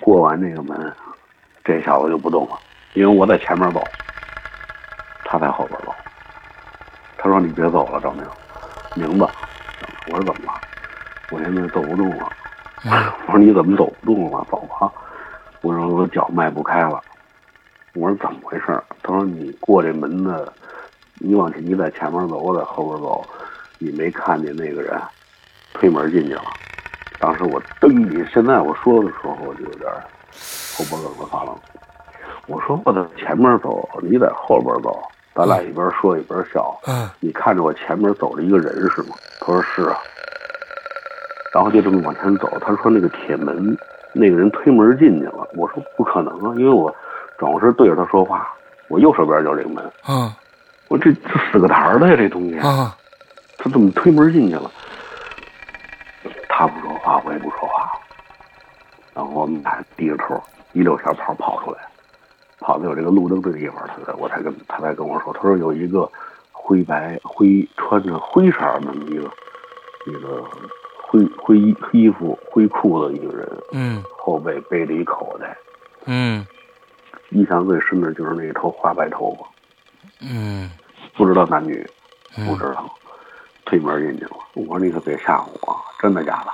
[0.00, 0.92] 过完那个门，
[1.64, 2.58] 这小子就不动了，
[2.94, 3.82] 因为我在前面走，
[5.24, 5.94] 他在后边走。
[7.18, 8.24] 他说：“你别走了，赵明，
[8.94, 9.26] 明白？”
[10.06, 10.60] 我说：“怎么了？
[11.30, 12.28] 我现在走不动了。”
[12.84, 12.92] 嗯
[13.26, 14.46] 我说：“你怎么走不动了？
[14.48, 14.92] 走吧。”
[15.62, 17.02] 我说：“我脚迈不开了。”
[17.94, 20.52] 我说：“怎么回事？”他说：“你过这门的，
[21.18, 23.24] 你往前，你在前面走，我在后边走，
[23.78, 25.00] 你没看见那个人
[25.74, 26.44] 推门进去了。”
[27.18, 29.90] 当时我噔你，现在我说的时候，我就有点
[30.76, 31.56] 后脖梗子发冷。
[32.46, 35.02] 我说我在前面走，你在后边走，
[35.34, 36.78] 咱俩一边说一边笑。
[36.86, 39.16] 嗯你看着我前面走着一个人是吗？
[39.40, 39.96] 他说是啊。
[41.54, 43.74] 然后就这么往前走，他说那个铁门，
[44.12, 45.48] 那个人推门进去了。
[45.56, 46.94] 我说不可能啊，因为我
[47.38, 48.54] 转过身对着他说话，
[48.88, 49.90] 我右手边就是这个门。
[50.06, 50.30] 嗯
[50.88, 52.96] 我这这死个台儿的呀，这东西，啊。
[53.58, 54.70] 他怎么推门进去了？
[56.48, 57.90] 他不说话，我也不说话。
[59.14, 60.40] 然后我们俩低着头，
[60.72, 61.78] 一溜小跑跑出来，
[62.60, 66.08] 跑到有这个路灯的地方，他才我才跟他才跟我说，他说有一个
[66.52, 69.24] 灰白灰穿着灰色儿的一个
[70.06, 70.44] 一个
[71.02, 74.02] 灰灰衣衣服灰裤子一个人，嗯。
[74.18, 75.56] 后背背着一口袋，
[76.04, 76.46] 嗯。
[77.30, 79.46] 印象最深的就是那一头花白头发，
[80.20, 80.70] 嗯
[81.16, 81.84] 不知道男女，
[82.34, 82.88] 不嗯知道，
[83.64, 84.36] 推门进去了。
[84.54, 86.50] 我说你可别吓唬我，真的假的？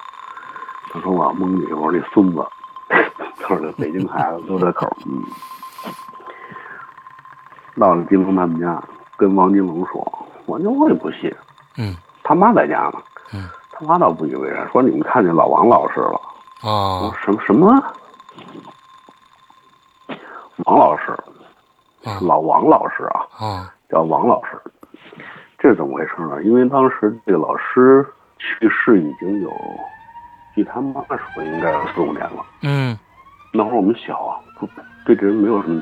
[0.92, 2.44] 他说我蒙你，我说你孙子，
[3.40, 5.22] 他说这北京孩子都这口儿，嗯。
[7.80, 8.82] 到了金龙他们家，
[9.16, 11.34] 跟王金龙说，王金龙也不信，
[11.78, 13.02] 嗯他妈在家呢，
[13.32, 16.20] 嗯他妈倒不以为然，说你们看见老王老师了。
[16.60, 17.68] 啊哦什么什么？
[20.66, 21.24] 王老师，啊
[22.20, 23.74] 老王老师啊，啊。
[23.90, 24.50] 叫王老师。
[25.58, 26.42] 这是怎么回事呢？
[26.42, 28.04] 因为当时这个老师
[28.38, 29.50] 去世已经有，
[30.54, 32.44] 据他妈说应该有四五年了。
[32.62, 32.98] 嗯，
[33.52, 34.68] 那会儿我们小啊，不
[35.06, 35.80] 对这人没有什么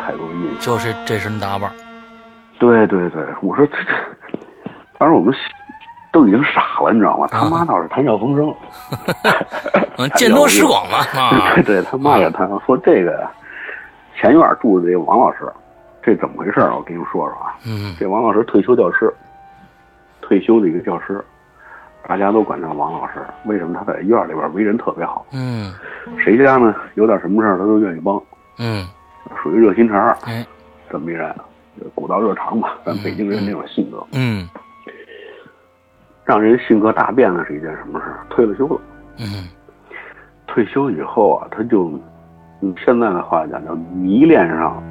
[0.00, 0.58] 太多的印象。
[0.60, 1.70] 就是这身打扮，
[2.58, 3.92] 对对对，我说这这，
[4.98, 5.32] 当时我们
[6.10, 7.28] 都已经傻了，你知道吗？
[7.30, 8.52] 他妈倒是谈笑风生，
[9.98, 11.54] 嗯，见多识广嘛啊。
[11.54, 13.24] 对对，他妈给他说这个
[14.22, 15.52] 前院住的这个王老师，
[16.00, 16.72] 这怎么回事儿？
[16.76, 17.58] 我跟你们说说啊。
[17.66, 19.12] 嗯这王老师退休教师，
[20.20, 21.20] 退休的一个教师，
[22.06, 23.14] 大家都管他王老师。
[23.46, 25.26] 为什么他在院里边为人特别好？
[25.32, 25.74] 嗯
[26.18, 28.22] 谁家呢有点什么事儿他都愿意帮，
[28.60, 28.86] 嗯，
[29.42, 30.16] 属于热心肠。
[30.22, 30.46] 哎，
[30.88, 31.34] 这么一人，
[31.92, 34.48] 古道热肠吧，咱北京人那种性格，嗯
[36.24, 38.24] 让人性格大变的是一件什么事儿？
[38.30, 38.80] 退了休了。
[39.18, 39.48] 嗯
[40.46, 41.98] 退休以后啊，他就
[42.62, 44.82] 用现在的话讲叫迷恋上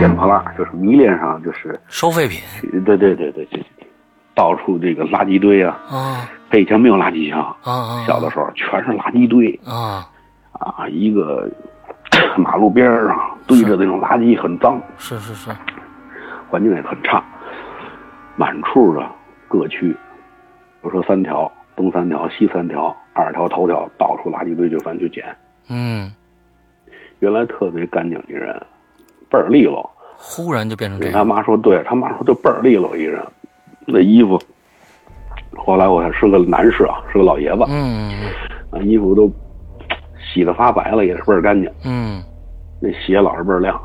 [0.00, 2.40] 捡破烂，就是迷恋上就是，收废品
[2.84, 3.64] 对对对对对，
[4.34, 7.54] 到处这个垃圾堆啊，啊他以前没有垃圾箱，
[8.06, 10.08] 小的时候全是垃圾堆啊，
[10.52, 11.48] 啊，一个
[12.36, 15.50] 马路边上堆着那种垃圾，很脏，是是是，
[16.48, 17.22] 环境也很差，
[18.36, 19.06] 满处的
[19.48, 19.98] 各区，比
[20.82, 25.24] 如说三条，东三条，西三条，二条头条，到处垃圾堆就翻去捡。
[25.68, 26.12] 嗯，
[27.22, 28.52] 原来特别干净一人，
[29.30, 29.88] 倍儿利落。
[30.18, 33.24] 忽然就变成这样他，妈说对，他妈说就倍儿利落一人，
[33.86, 34.40] 那衣服。
[35.56, 38.10] 后来我看是个男士啊，是个老爷子，嗯
[38.72, 39.30] 啊，衣服都
[40.18, 41.70] 洗的发白了，也是倍儿干净。
[41.84, 42.20] 嗯
[42.80, 43.80] 那鞋老是倍儿亮，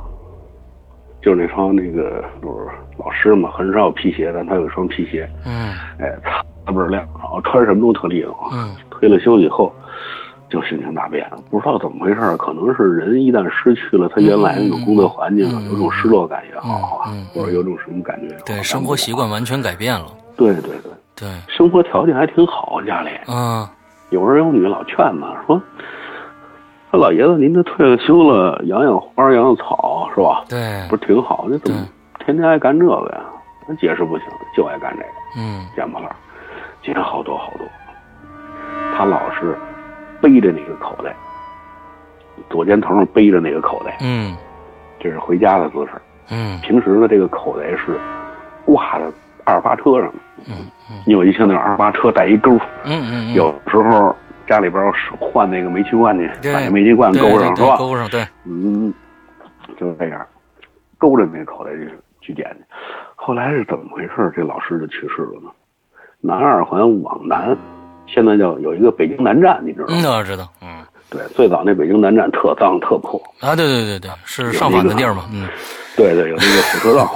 [1.21, 2.67] 就是那双那个就是
[2.97, 8.35] 老师嘛，很少有皮鞋，但他有一双皮鞋，嗯哎，擦倍儿亮，然后穿什么都特利落。
[8.51, 9.71] 嗯退了休以后，
[10.49, 23.69] 就心情大变，不知道怎么回事儿，可能是人一旦失去了他原来那种工作环境，嗯嗯有种失落感也好啊，嗯嗯或者有种什么感觉对，生活习惯完全改变了，对对对，对，生活条件还挺好，家里啊
[24.09, 25.61] 有儿有女，老劝嘛，说。
[26.89, 30.45] 说老爷子，您这退了休了，养养花，养养草，是吧？
[30.47, 31.45] 对不，是挺好？
[31.49, 31.85] 你怎么
[32.23, 33.25] 天天爱干这个呀？
[33.67, 35.09] 那解释不行，就爱干这个。
[35.37, 36.09] 嗯捡破烂，
[36.81, 37.67] 捡好多好多。
[38.95, 39.57] 他老是
[40.21, 41.15] 背着那个口袋，
[42.49, 44.35] 左肩头上背着那个口袋，嗯
[44.99, 45.91] 这是回家的姿势。
[46.29, 47.99] 嗯平时呢，这个口袋是
[48.65, 49.05] 挂在
[49.45, 50.15] 二八车上的。
[50.49, 50.55] 嗯
[50.89, 52.51] 嗯你有一些那二八车带一钩，
[52.83, 54.15] 嗯嗯，有时候
[54.47, 57.77] 家里边换那个煤气罐去，把那煤气罐勾上是吧？
[57.77, 58.93] 勾上对，嗯，
[59.77, 60.25] 就是这样，
[60.97, 61.91] 勾着那口袋去
[62.21, 62.65] 去捡去。
[63.15, 64.31] 后来是怎么回事？
[64.35, 65.49] 这老师就去世了呢？
[66.19, 67.55] 南二环往南，
[68.07, 69.93] 现在叫有一个北京南站，你知道吗？
[69.95, 75.47] 嗯，我知道，嗯对，最早那北京南站特脏特破，啊，对对对对，是上访的地儿嘛，嗯
[75.95, 77.13] 对对，有那个火车道。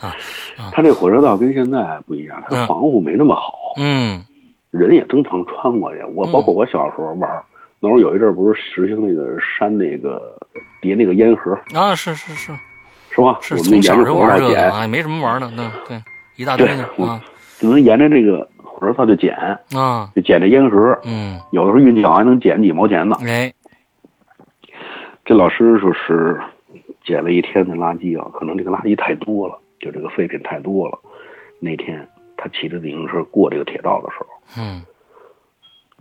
[0.72, 4.22] 它这火车道跟现在不一样，它嗯防护没那么好，嗯
[4.70, 6.00] 人也经常穿过去。
[6.14, 7.42] 我嗯包括我小时候玩儿，
[7.80, 10.36] 那时候有一阵儿不是实行那个扇那个
[10.80, 12.52] 叠那个烟盒，啊，是是是
[13.10, 13.36] 是吧？
[13.42, 16.00] 是，从小沿着就玩这个火车道捡，啊，没什么玩的，那对，
[16.36, 16.88] 一大堆呢
[17.58, 18.48] 只能沿着这个
[18.84, 19.34] 火车道就捡，
[19.74, 21.00] 啊，就捡这烟盒。
[21.04, 23.16] 嗯，有的时候运气好还能捡几毛钱呢。
[23.22, 23.52] 哎，
[25.24, 26.40] 这老师说是
[27.04, 30.98] 捡了一天的垃圾啊，可能这个垃圾太多了，就这个废品太多了。
[31.60, 32.06] 那天
[32.36, 34.26] 他骑着自行车过这个铁道的时候，
[34.58, 34.82] 嗯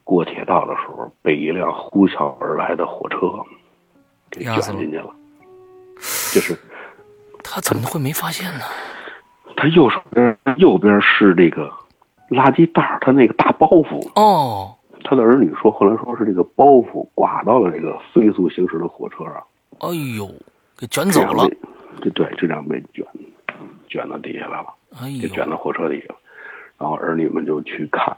[0.04, 3.18] 过铁道的时候被一辆呼啸而来的火车
[4.30, 5.10] 给卷进去了。
[6.34, 6.58] 就是
[7.42, 8.66] 他怎么会没发现呢？
[9.56, 11.72] 他右手边右边是这个
[12.34, 14.10] 垃圾袋儿，他那个大包袱。
[14.16, 19.44] 哦，他的儿女说，后来说是这个包袱刮到了这个飞速行驶的火车上，
[19.80, 20.30] 哎呦，
[20.78, 21.48] 给卷走了，
[22.02, 23.06] 这对，就这样被卷
[23.88, 24.68] 卷到底下来了，
[25.02, 26.16] 哎呦，给卷到火车底下了。
[26.80, 28.16] 然后儿女们就去看，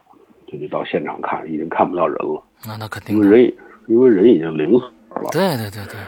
[0.48, 3.54] 就去到现场看，已经看不到人了，那那肯定，因为人
[3.88, 5.30] 因为人已经零死了。
[5.32, 6.00] 对对对对，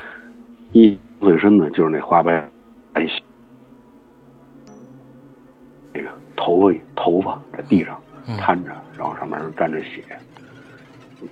[0.71, 2.49] 印最深的就是那花白
[2.93, 3.07] 哎，
[6.37, 10.01] 头发头发在地上嗯摊着，然后上面沾着血。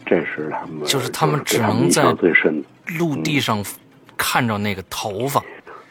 [0.05, 3.63] 这是他们，就是他们只能在最深的陆地上
[4.17, 5.39] 看着那个头发，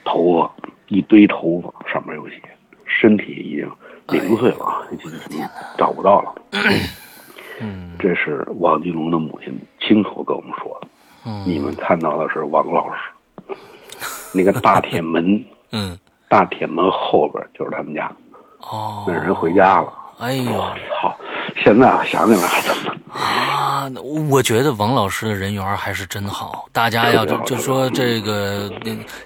[0.05, 0.53] 头发，
[0.89, 2.43] 一堆头发，上面有血，
[2.85, 3.71] 身体已经
[4.09, 4.97] 零碎了，已
[5.31, 5.41] 经
[5.79, 6.35] 找不到了。
[7.61, 10.89] 嗯这是王金龙的母亲亲口跟我们说的。
[11.47, 13.55] 你嗯们看到的是王老师，
[14.35, 15.97] 那个大铁门，嗯，
[16.29, 18.11] 大铁门后边就是他们家，
[18.61, 19.93] 哦，那人回家了。
[20.19, 21.17] 哎呦我操！
[21.63, 22.95] 现在想起来还怎么？
[23.13, 23.91] 啊，
[24.31, 26.67] 我觉得王老师的人缘还是真好。
[26.73, 28.71] 大家要就就说这个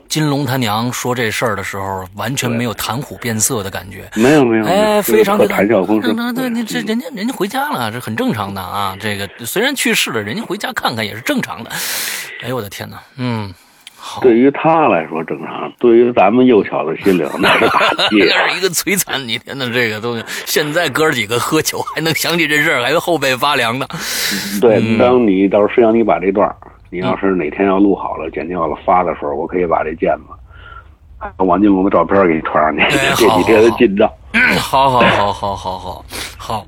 [0.08, 4.10] 金龙他娘说这事儿的时候，完全没有谈虎变色的感觉。
[4.14, 6.16] 没有没有，哎，非常特给他谈笑风生。
[6.16, 8.96] 那对，你这嗯人家人家回家了，这很正常的啊。
[8.98, 11.70] 这个虽然去世了，人家回家看看也是正常的。
[12.42, 13.67] 哎呦我的天哪，嗯，好，
[14.20, 18.18] 对于他来说正常，对于咱们幼小的心灵那是打击。
[18.28, 19.20] 那是一个摧残。
[19.26, 23.86] 你天哪，这个东西现在哥儿几个喝酒还能想起这事儿，还后背发凉呢。
[24.60, 26.48] 对，嗯当你到时候实际上你把这段，
[26.90, 30.34] 你要是哪天要录好了、剪掉了发的时候，我可以把这键子。
[31.36, 34.08] 把王金龙的照片给你传上去，哎这几天的进账。
[34.58, 36.04] 好好好好好好
[36.38, 36.66] 好，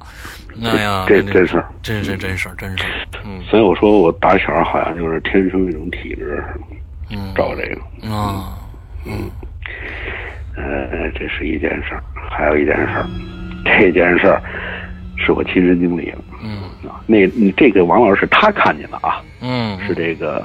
[0.60, 2.84] 哎呀，这真是真是真是真是，
[3.24, 3.40] 嗯。
[3.48, 6.42] 所以我说我打小好像就是天生一种体质，
[7.10, 8.14] 嗯，照这个。
[8.14, 8.58] 啊，
[9.04, 9.30] 嗯，
[10.56, 13.06] 呃，这是一件事儿，还有一件事儿，
[13.64, 14.42] 这件事儿
[15.16, 16.62] 是我亲身经历的，嗯。
[16.88, 20.44] 啊，那你这个王老师是他看见的啊，嗯，是这个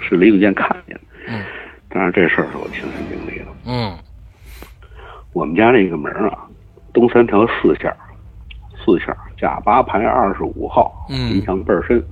[0.00, 1.44] 是李永健看见的，嗯，
[1.88, 3.46] 但是这事儿是我亲身经历的。
[3.66, 3.96] 嗯。
[5.32, 6.38] 我们家那个门儿啊，
[6.94, 7.94] 东三条四线，
[8.84, 11.30] 四线甲八排二十五号，嗯。
[11.32, 12.02] 门墙倍儿深，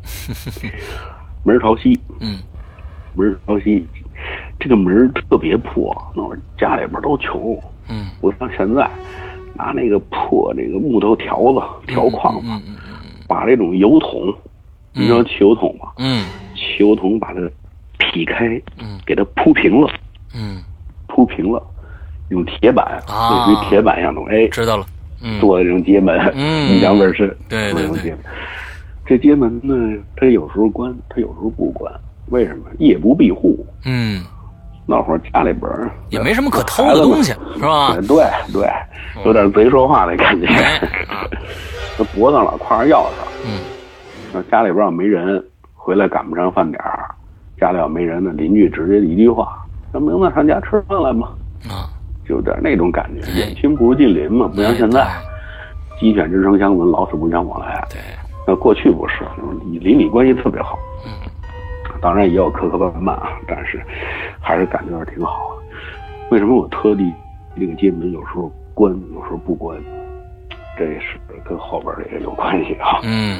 [1.43, 2.39] 门儿朝西，嗯
[3.15, 3.87] 门儿朝西，
[4.59, 7.59] 这个门特别破，那会儿家里边都穷，
[7.89, 8.07] 嗯。
[8.21, 8.89] 不像现在，
[9.55, 12.49] 拿那个破那个木头条子条框子，
[13.29, 14.35] 把这种油桶，
[14.93, 15.93] 你知道汽油桶吗？
[15.99, 16.27] 嗯。
[16.55, 17.41] 汽油桶把它
[17.99, 18.99] 劈开，嗯。
[19.07, 19.89] 给它铺平了，
[20.35, 20.63] 嗯，
[21.07, 21.63] 铺平了，
[22.31, 23.47] 用铁板，啊。
[23.47, 24.87] 类似于铁板一样东西，哎，知道了，
[25.23, 27.29] 嗯，做的这种街门，嗯印象倍儿深。
[27.49, 27.73] 对对对。
[27.73, 28.19] 做这种街门。
[29.07, 31.93] 这街门呢，它有时候关，它有时候不关。
[32.31, 32.65] 为什么？
[32.79, 33.65] 夜不闭户。
[33.85, 34.23] 嗯，
[34.87, 35.71] 那会儿家里边
[36.11, 37.95] 也没什么可偷的东西，是吧？
[37.97, 38.71] 对对对，
[39.25, 40.47] 有点贼说话的感觉。
[41.99, 43.61] 那脖子上老挎着钥匙，嗯
[44.33, 45.43] 那家里边要没人，
[45.75, 47.09] 回来赶不上饭点儿，
[47.61, 51.29] 家里要没人呢，邻居直接一句话：“那明子上家吃饭来嘛。
[51.69, 51.87] 啊，”
[52.27, 55.23] 就有点那种感觉，哎远亲不如近邻嘛，不像现在哎
[56.01, 57.87] 鸡犬之声相闻，老死不相往来。
[57.89, 58.01] 对，
[58.45, 59.25] 那过去不是，
[59.81, 60.77] 邻里关系特别好。
[61.07, 61.13] 嗯
[62.05, 63.83] 当然也有磕磕绊绊啊，但是
[64.39, 65.63] 还是感觉是挺好的。
[66.31, 67.11] 为什么我特地
[67.59, 69.81] 这个街门有时候关，有时候不关？
[70.77, 73.01] 这是跟后边这个有关系啊。
[73.05, 73.39] 嗯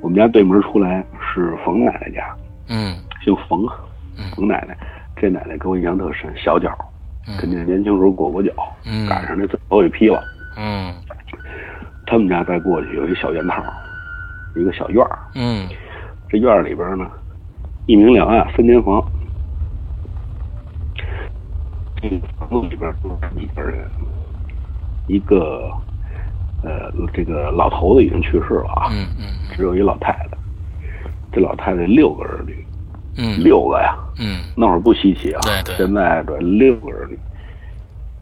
[0.00, 2.32] 我们家对门出来是冯奶奶家，
[2.68, 3.66] 嗯姓冯
[4.36, 4.78] 冯奶奶。
[5.16, 6.70] 这奶奶给我印象特深，小脚，
[7.40, 8.52] 肯定年轻时候裹过脚，
[8.86, 10.22] 嗯赶上那最后一批了。
[10.56, 10.94] 嗯
[12.06, 13.60] 他们家再过去有一小院套，
[14.54, 15.68] 一个小院儿，嗯
[16.28, 17.10] 这院儿里边呢，
[17.90, 19.04] 一明两暗三间房，
[22.00, 23.84] 这个房子里边住着几个人，
[25.08, 25.68] 一个
[26.62, 29.24] 呃这个老头子已经去世了啊，嗯嗯
[29.56, 30.38] 只有一老太太，
[31.32, 32.64] 这老太太六个儿女，
[33.16, 33.42] 嗯。
[33.42, 34.38] 六个呀，嗯。
[34.56, 35.74] 那会儿不稀奇啊，对对。
[35.74, 37.18] 现在这六个儿女，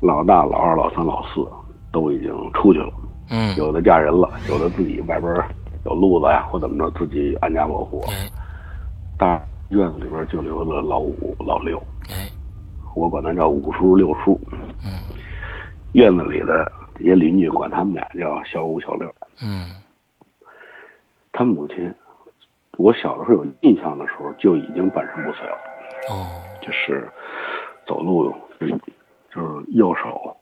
[0.01, 1.47] 老大、老二、老三、老四
[1.93, 2.91] 都已经出去了。
[3.29, 5.31] 嗯，有的嫁人了，有的自己外边
[5.85, 8.03] 有路子呀，或怎么着，自己安家落户。
[8.09, 8.15] 哎
[9.19, 9.39] 大
[9.71, 12.29] 院子里边就留了老五、老六，哎
[12.95, 14.41] 我管他叫五叔、六叔。
[14.85, 14.99] 嗯
[15.93, 19.13] 院子里的这些邻居管他们俩叫小五、小六。
[19.43, 19.71] 嗯
[21.33, 21.95] 他母亲，
[22.77, 25.57] 我小的时候有印象的时候就已经半身不遂了，
[26.11, 26.27] 哦
[26.61, 27.09] 就是
[27.87, 28.73] 走路就是
[29.35, 30.37] 就是右手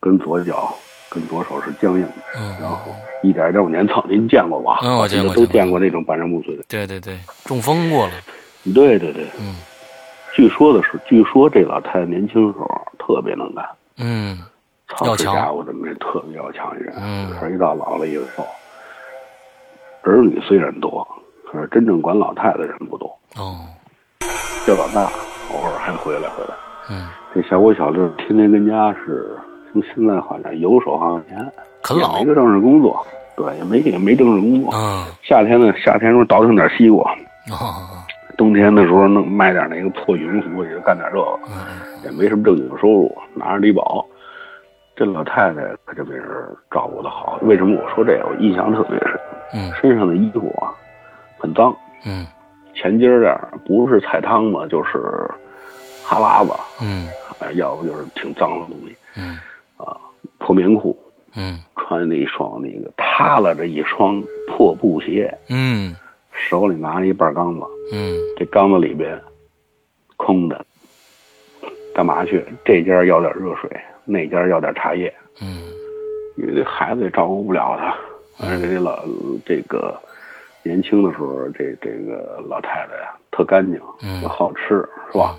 [0.00, 0.74] 跟左脚
[1.10, 2.90] 跟左手是僵硬的，嗯然后
[3.22, 4.78] 一点一点往前蹭，您见过吧？
[4.82, 6.64] 嗯我见过都见过见过那种半身不遂的。
[6.68, 8.12] 对对对，中风过了，
[8.74, 9.56] 对对对，嗯
[10.34, 13.64] 据说的是，据说这老太太年轻时候特别能干，
[13.96, 14.38] 嗯
[14.88, 16.94] 操要强这家伙怎么是特别要强一人？
[16.98, 18.46] 嗯可是一到老了以后，
[20.02, 21.06] 儿女虽然多，
[21.50, 23.08] 可是真正管老太太的人不多。
[23.36, 23.58] 哦
[24.66, 25.10] 这老大
[25.50, 26.54] 偶尔还回来回来，
[26.90, 29.34] 嗯，这小五小六天天跟家是，
[29.72, 31.52] 从现在好像游手好闲，
[31.82, 33.04] 啃老也没个正式工作，
[33.34, 34.70] 对，也没也没正式工作。
[34.74, 37.10] 嗯夏天呢，夏天时候倒腾点西瓜，
[37.50, 37.97] 哦
[38.38, 41.38] 冬天的时候能卖点那个破羽绒服，也就干点这个。
[41.48, 41.66] 嗯
[42.04, 44.06] 也没什么正经收入，拿着低保。
[44.94, 46.26] 这老太太可就没人
[46.70, 47.38] 照顾的好。
[47.42, 48.26] 为什么我说这个？
[48.28, 49.20] 我印象特别深，
[49.54, 50.70] 嗯身上的衣服啊
[51.38, 51.76] 很脏，
[52.06, 52.24] 嗯
[52.72, 54.98] 前襟儿这儿不是菜汤子就是
[56.04, 57.08] 哈喇子，嗯
[57.40, 58.96] 哎要不就是挺脏的东西。
[59.16, 59.36] 嗯
[60.38, 60.96] 破棉裤，
[61.36, 65.94] 嗯穿那一双那个塌了着一双破布鞋，嗯
[66.38, 69.20] 手里拿着一半缸子，嗯这缸子里边
[70.16, 70.64] 空的，
[71.94, 72.44] 干嘛去？
[72.64, 73.68] 这家要点热水，
[74.04, 75.12] 那家要点茶叶。
[75.42, 75.62] 嗯
[76.36, 79.04] 因为这孩子也照顾不了他，而且这老
[79.44, 80.00] 这个
[80.62, 85.36] 年轻的时候，这这个老太太呀特干净，嗯又好吃，是吧？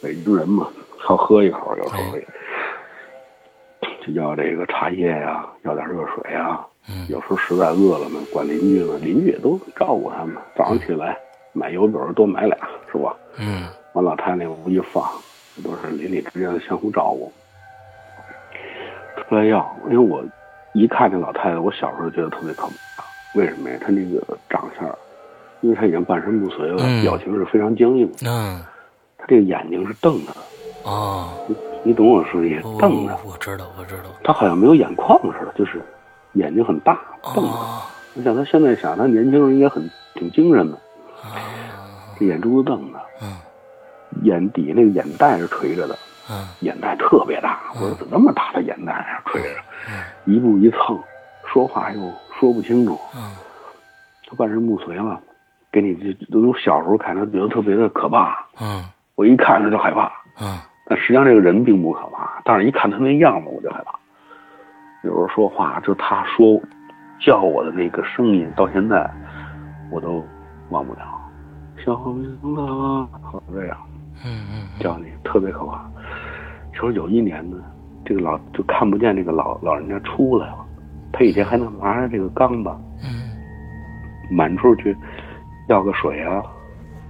[0.00, 2.24] 北京人嘛，好喝一口，有时候也
[4.06, 6.64] 就要这个茶叶呀，要点热水呀。
[6.88, 10.34] 嗯有时候实在饿了呢，管邻居呢，邻居也都照顾他们。
[10.56, 11.16] 早上起来
[11.52, 12.56] 买油饼多买俩，
[12.90, 13.14] 是吧？
[13.38, 15.04] 嗯往老太太那屋一放，
[15.56, 17.32] 这都是邻里之间的相互照顾。
[19.28, 20.24] 出来要，因为我
[20.72, 22.66] 一看见老太太，我小时候觉得特别可
[22.96, 23.04] 怕。
[23.34, 23.76] 为什么呀？
[23.80, 24.88] 她那个长相，
[25.60, 28.10] 因为她已经半身不遂了，嗯表情是非常僵硬。
[28.24, 28.62] 嗯
[29.18, 30.36] 她这个眼睛是瞪着的，
[30.84, 32.62] 哦，你你懂我说的意思？
[32.78, 35.82] 瞪着，我知道我知道她好像没有眼眶似的，就是
[36.34, 36.98] 眼睛很大，
[37.34, 37.50] 瞪的。
[37.50, 37.82] 哦
[38.14, 40.76] 你想他现在想，他年轻人也很挺精神的，
[41.22, 41.38] 啊，
[42.18, 43.36] 这眼珠子瞪的，嗯。
[44.22, 45.96] 眼底那个眼袋是垂着的，
[46.28, 46.48] 嗯。
[46.60, 47.60] 眼袋特别大。
[47.74, 49.48] 我说怎么那么大的眼袋啊，垂着，
[50.24, 50.98] 一步一蹭，
[51.46, 52.00] 说话又
[52.40, 53.30] 说不清楚，嗯。
[54.26, 55.20] 他半身不遂了，
[55.70, 58.84] 给你这都有小时候看他觉得特别的可怕，嗯。
[59.14, 60.10] 我一看他就害怕。
[60.40, 60.58] 嗯。
[60.86, 63.96] 但实际上这个人并不可怕，但是一看他那样子我就害怕。
[65.04, 66.60] 有时候说话，就他说
[67.20, 69.08] 叫我的那个声音，到现在
[69.90, 70.24] 我都
[70.70, 71.00] 忘不了。
[71.84, 73.76] 小明啊，好这样
[74.24, 75.88] 嗯嗯叫你，特别可怕。
[76.72, 77.56] 说有一年呢，
[78.04, 80.66] 这个老就看不见这个老老人家出来了，
[81.12, 82.70] 他以前还能拿着这个缸子
[83.02, 83.30] 嗯
[84.30, 84.96] 满处去
[85.68, 86.42] 要个水啊，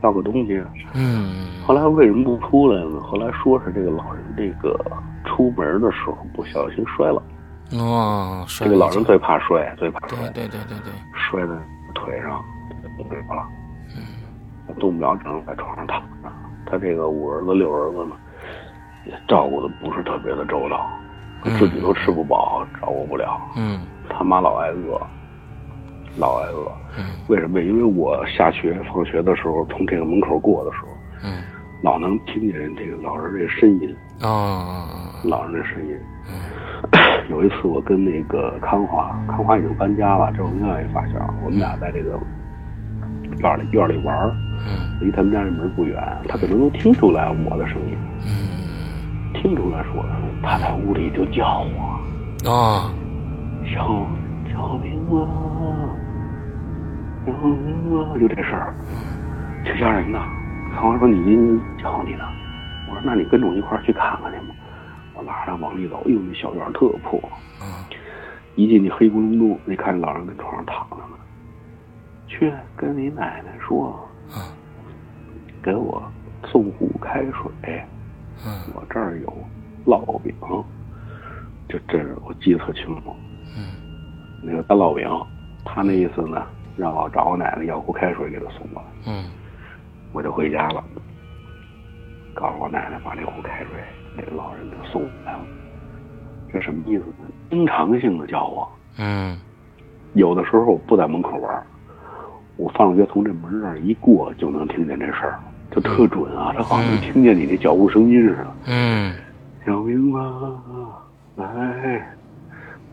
[0.03, 0.67] 要个东西啊。
[0.95, 3.01] 嗯后来为什么不出来呢？
[3.01, 4.79] 后来说是这个老人这个
[5.25, 7.23] 出门的时候不小心摔了。
[7.71, 11.53] 嗯，哦，这个老人最怕摔，最怕摔，对对对对，摔在
[11.95, 12.43] 腿上，
[12.97, 13.49] 动不了了，
[13.97, 14.75] 嗯。
[14.79, 16.31] 动不了，只能在床上躺着。
[16.67, 18.17] 他这个五儿子六儿子呢，
[19.07, 20.89] 也照顾的不是特别的周到，
[21.59, 23.41] 自己都吃不饱，照顾不了。
[23.57, 23.81] 嗯。
[24.09, 25.01] 他妈老挨饿，
[26.17, 26.71] 老挨饿。
[26.99, 27.05] 嗯。
[27.29, 27.61] 为什么？
[27.61, 30.89] 因为我下学放学的时候，从这个门口过的时候，
[31.25, 31.43] 嗯。
[31.83, 34.85] 老能听见这个老人这个呻吟，哦
[35.23, 35.97] 老人的声音。
[37.29, 42.19] 有一次我跟那个康华，康华已经搬家了，这是我另外一发小，我们俩在这个
[43.41, 44.31] 院里院里玩
[45.01, 48.49] 离他们家这门不远，他可能能听出来我的声音，嗯。
[49.35, 50.05] 听出来说
[50.43, 52.91] 他在屋里就叫我啊
[53.67, 53.87] 小
[54.51, 55.29] 小明啊，
[57.27, 58.75] 小明啊，就这事儿，
[59.65, 60.19] 挺吓人的。
[60.75, 62.25] 康华说你您叫你呢，
[62.89, 64.55] 我说那你跟着我一块儿去看看去吧。
[65.19, 67.21] 我拉着他往里走，哎呦，那小院儿特破。
[67.61, 67.67] 嗯
[68.55, 71.17] 一进去黑咕隆咚，那看老人跟床上躺着呢。
[72.27, 73.97] 去跟你奶奶说，
[74.35, 74.43] 嗯
[75.63, 76.03] 给我
[76.45, 77.81] 送壶开水，
[78.45, 79.33] 嗯我这儿有
[79.87, 80.35] 烙饼。
[81.69, 83.15] 就这我记得特清楚。
[83.57, 83.75] 嗯
[84.43, 85.09] 那个干烙饼，
[85.65, 86.45] 他那意思呢，
[86.77, 88.89] 让我找我奶奶要壶开水给他送过来。
[89.07, 89.31] 嗯
[90.13, 90.83] 我就回家了，
[92.35, 93.69] 告诉我奶奶把那壶开水
[94.23, 95.41] 给老人就送来了。
[96.53, 97.29] 这什么意思呢？
[97.51, 98.69] 经常性的叫我。
[98.99, 99.39] 嗯
[100.15, 101.67] 有的时候我不在门口玩，
[102.57, 105.39] 我放学从这门这儿一过就能听见这事儿，
[105.71, 108.47] 就特准啊，他好像能听见你那脚步声音似的。
[108.67, 109.15] 嗯
[109.67, 110.63] 小明啊，
[111.37, 112.17] 来，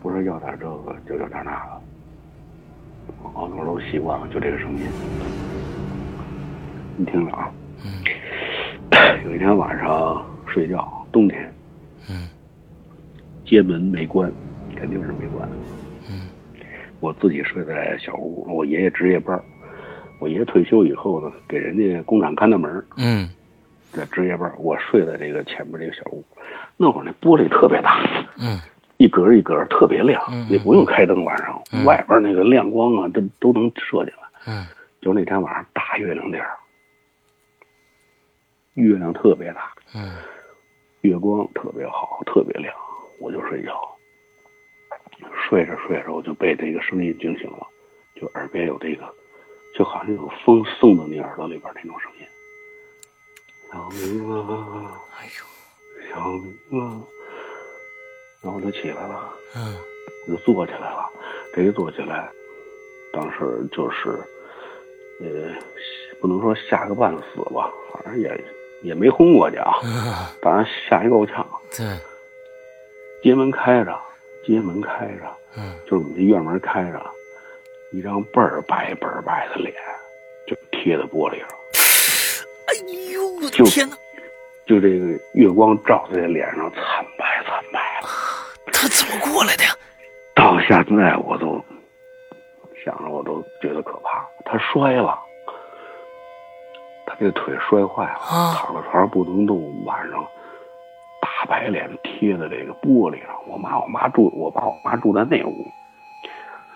[0.02, 1.80] 不是要点这个就要点那个，
[3.22, 4.82] 我好多都习惯了，就这个声音。
[6.98, 7.50] 你听着啊，
[9.24, 11.50] 有一天晚上睡觉，冬天，
[12.10, 12.28] 嗯。
[13.46, 14.30] 街门没关，
[14.76, 15.48] 肯定是没关。
[16.10, 16.28] 嗯。
[17.00, 19.42] 我自己睡在小屋，我爷爷值夜班儿。
[20.18, 23.30] 我爷爷退休以后呢，给人家工厂看大门儿，嗯。
[23.92, 26.22] 在值夜班儿我睡在这个前面这个小屋。
[26.76, 28.02] 那会儿那玻璃特别大，
[28.38, 28.60] 嗯。
[28.98, 31.82] 一格一格特别亮你，不用开灯，晚上嗯。
[31.86, 34.52] 外边那个亮光啊，都都能射进来。
[34.52, 34.66] 嗯。
[35.00, 36.50] 就那天晚上大月亮地儿，
[38.74, 40.10] 月亮特别大，嗯
[41.06, 42.74] 月光特别好，特别亮，
[43.18, 43.96] 我就睡觉。
[45.48, 47.66] 睡着睡着，我就被这个声音惊醒了，
[48.14, 49.14] 就耳边有这个，
[49.74, 52.26] 就好像有风送到你耳朵里边那种声音。
[53.70, 57.00] 小明啊，哎呦小明啊，
[58.42, 59.76] 然后我就起来了，嗯
[60.26, 61.08] 我就坐起来了。
[61.54, 62.28] 这一坐起来，
[63.12, 64.18] 当时就是，
[65.20, 65.54] 呃，
[66.20, 68.28] 不能说吓个半死吧，反正也
[68.82, 69.72] 也没轰过去啊，
[70.40, 71.46] 把人吓一够呛。
[71.76, 71.86] 对
[73.22, 73.98] 街门开着，
[74.46, 77.02] 街门开着，嗯就是我们这院门开着，
[77.92, 79.74] 一张倍儿白倍儿白的脸，
[80.46, 81.48] 就贴在玻璃上，
[82.68, 82.74] 哎
[83.12, 83.96] 呦我的就天哪！
[84.66, 86.82] 就这个月光照在脸上，惨
[87.18, 88.08] 白惨白了。
[88.72, 89.70] 他怎么过来的呀？
[90.34, 91.60] 到现在我都
[92.84, 94.24] 想着，我都觉得可怕。
[94.44, 95.18] 他摔了，
[97.18, 99.84] 他这腿摔坏了，啊躺在床上不能动。
[99.84, 100.24] 晚上
[101.22, 103.34] 大白脸贴在这个玻璃上。
[103.46, 105.66] 我妈我妈住，我爸我妈住在那屋。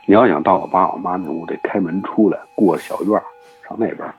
[0.07, 3.21] 你要想到我爸我妈那屋，得开门出来，过小院
[3.69, 4.15] 上那边儿，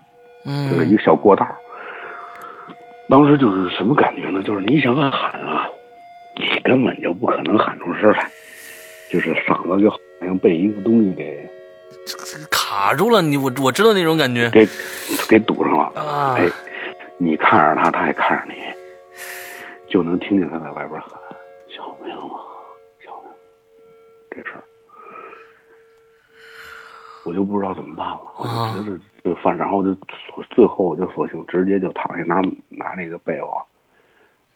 [0.69, 1.55] 就是一嗯个小过道儿。
[3.09, 4.41] 当时就是什么感觉呢？
[4.43, 5.67] 就是你想喊啊，
[6.37, 8.29] 你根本就不可能喊出声来，
[9.09, 11.49] 就是嗓子就好像被一个东西给
[12.49, 14.67] 卡住了，你我我知道那种感觉给
[15.29, 15.91] 给堵上了。
[16.01, 16.49] 啊哎，
[17.17, 18.61] 你看着他，他也看着你，
[19.89, 21.11] 就能听见他在外边喊
[21.69, 22.41] “小明啊，
[23.05, 23.31] 小明”
[24.31, 24.63] 这事儿。
[27.23, 29.95] 我就不知道怎么办了，我就觉得就反，然后我就
[30.49, 33.63] 最后我就索性直接就躺下拿拿那个被窝，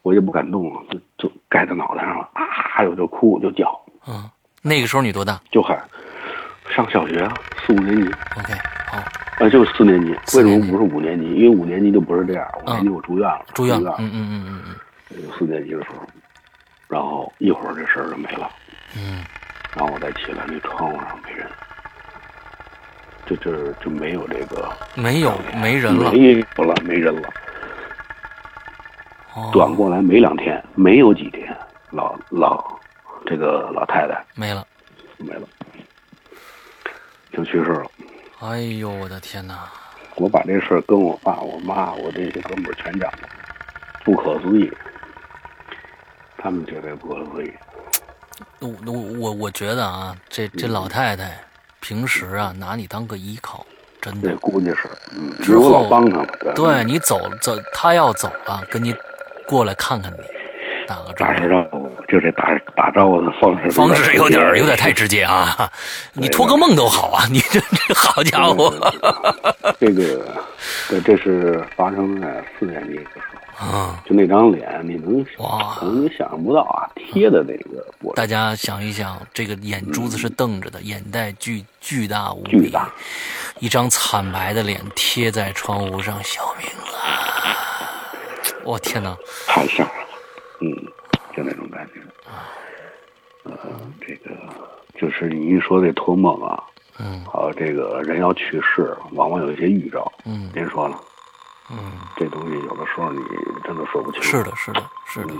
[0.02, 3.80] 我也不敢动了，就就盖在脑袋上了，啊，我就哭我就叫。
[4.08, 4.28] 嗯，
[4.64, 5.40] 那个时候你多大？
[5.52, 5.78] 就喊
[6.76, 7.34] 上小学啊，
[7.66, 8.04] 四五年级。
[8.38, 8.54] OK，
[8.88, 8.98] 好，
[9.40, 10.12] 啊，就是四年级。
[10.38, 11.26] 为什么不是五年级？
[11.34, 13.96] 因为五年级就不是这样，五年级我住院了，住院了了。。
[14.00, 14.76] 嗯嗯嗯嗯嗯
[15.38, 16.06] 四年级的时候，
[16.90, 18.50] 然后一会儿这事儿就没了。
[18.98, 19.24] 嗯
[19.76, 21.48] 然后我再起来，那窗户上没人，
[23.26, 26.12] 这这就没有这个嗯，没有没人了。
[26.12, 27.30] 没有了，没人了。
[29.34, 31.56] 哦，转过来没两天，没有几天，
[31.92, 32.64] 老老
[33.26, 34.66] 这个老太太没了。
[35.18, 35.48] 没了，
[37.36, 37.86] 就去世了。
[38.40, 39.68] 哎呦，我的天哪！
[40.16, 43.28] 我把这事儿跟我爸、我妈、我这些哥们儿全讲了，
[44.06, 44.72] 不可思议，
[46.38, 47.52] 他们觉得不可思议。
[48.60, 51.38] 我我我我觉得啊，这这老太太
[51.82, 53.66] 平时啊拿你当个依靠，
[54.02, 54.38] 真这的。
[54.38, 58.96] 估计是，嗯，之后老帮他嘛，对对你走走，她要走了，跟你
[59.46, 60.20] 过来看看你，
[60.88, 61.50] 打个招打声。
[61.50, 62.58] 招呼，就这打
[62.96, 65.70] 打招呼的方式，方式有点有点太直接啊！
[66.14, 67.26] 你托个梦都好啊！
[67.30, 68.74] 你这这好家伙，
[69.80, 70.34] 这个，
[70.90, 73.20] 对，这是发生在四年级的时
[73.58, 74.02] 候，啊！
[74.06, 82.90] 就那张脸，你能哇可能你想象不到啊，贴的那个脖子大家想一想，这个眼珠子是瞪着的，眼袋巨巨大无比，巨大，
[83.60, 86.70] 一张惨白的脸贴在窗户上，小明
[87.02, 87.60] 啊！
[88.64, 89.14] 我天哪！
[89.48, 90.08] 太吓人了，
[90.62, 90.72] 嗯，
[91.36, 92.00] 就那种感觉。
[93.46, 93.58] 呃，
[94.02, 94.32] 这个
[95.00, 96.64] 就是你一说这托梦啊，
[97.00, 97.24] 嗯。
[97.32, 100.12] 还有这个人要去世，往往有一些预兆。
[100.26, 100.50] 嗯。
[100.54, 101.00] 您说了，
[101.72, 101.78] 嗯，
[102.16, 103.20] 这东西有的时候你
[103.64, 104.22] 真的说不清。
[104.24, 105.34] 是的，是的，是的，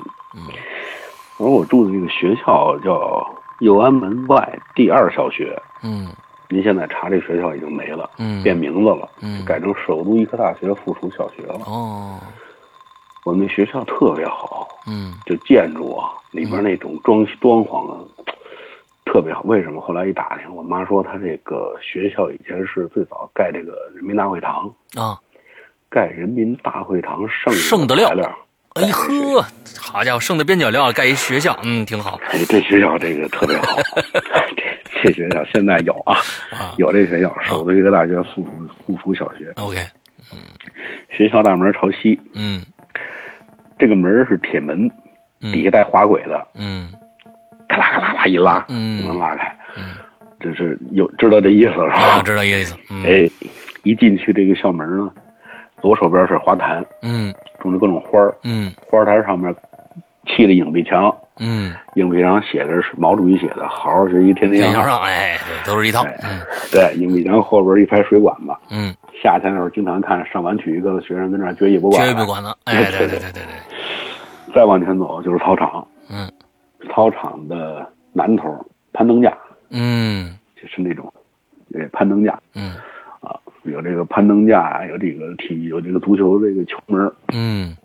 [1.38, 3.28] 而我住的这个学校叫
[3.60, 6.08] 右安门外第二小学，嗯。
[6.48, 8.44] 您现在查这学校已经没了，嗯。
[8.44, 9.44] 变名字了，嗯。
[9.44, 11.60] 改成首都医科大学附属小学了。
[11.66, 12.20] 哦，
[13.26, 15.14] 我们那学校特别好，嗯。
[15.26, 17.98] 就建筑啊，里边那种装装潢啊，
[19.04, 19.42] 特别好。
[19.46, 19.82] 为什么？
[19.82, 25.18] 后来一打听，我妈说她这个学校以前是最早盖这个人民大会堂，啊，
[25.90, 28.10] 盖人民大会堂剩剩的料。
[28.76, 29.44] 哎呵，
[29.80, 32.20] 好家伙，剩的边角料盖一学校，嗯，挺好。
[32.28, 33.78] 哎，这学校这个特别好，
[35.02, 36.18] 这 这学校现在有啊，
[36.52, 36.76] 啊。
[36.78, 38.46] 有这学校，首都医科大学附
[38.86, 39.78] 属附属小学，OK，
[41.10, 42.62] 学校大门朝西，嗯
[43.78, 44.90] 这个门是铁门，
[45.42, 45.52] 嗯。
[45.52, 46.90] 底下带滑轨的，嗯。
[47.68, 49.02] 咔啦咔啦啦一拉，嗯。
[49.02, 49.56] 就能拉开。
[49.78, 49.96] 嗯，
[50.40, 52.22] 这是有知道这意思是啊，吧？
[52.24, 53.04] 知道意思，嗯。
[53.04, 53.30] 哎，
[53.84, 55.12] 一进去这个校门呢，
[55.82, 57.34] 左手边是花坛，嗯。
[57.60, 58.72] 种着各种花儿，嗯。
[58.88, 59.54] 花坛上面
[60.26, 66.40] 砌的影壁墙，嗯，影壁上写的是毛主席写的“好好学习，天天向上上哎，对，都是一套，哎嗯”。
[66.72, 76.30] 对，影壁墙后边一排水管子，嗯，夏天的时候经常看上完体育课的学生跟那儿撅尾巴管，绝对不管子， 哎，对对对对对，再往前走就是操场，嗯。
[76.94, 78.44] 操场的南头
[78.94, 79.36] 攀登架，
[79.70, 80.38] 嗯。
[80.56, 81.12] 就是那种，
[81.74, 82.74] 呃，攀登架嗯。
[83.20, 87.76] 啊，有这个攀登架，有这个体，有这个足球这个球门，嗯。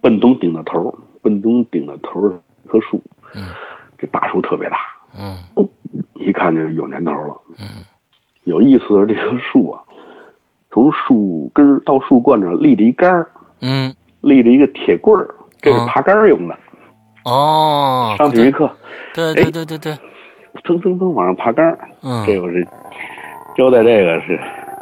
[0.00, 0.92] 奔东顶的头，
[1.22, 2.32] 奔东顶的头儿
[2.64, 3.02] 一棵树，
[3.34, 3.44] 嗯
[3.98, 4.76] 这大树特别大，
[5.18, 5.36] 嗯
[6.14, 7.40] 一看就有年头了。
[7.58, 7.84] 嗯
[8.44, 9.82] 有意思的这棵树啊，
[10.70, 15.28] 从树根儿到树冠上立着一杆儿，嗯，立着一个铁棍儿，
[15.60, 16.58] 这是嗯爬杆儿用的。
[17.26, 18.68] 哦，上体育课，
[19.14, 19.92] 对对对对对，
[20.64, 21.78] 蹭蹭蹭往上爬杆儿。
[22.02, 22.66] 嗯，这个是
[23.54, 24.40] 交代这个是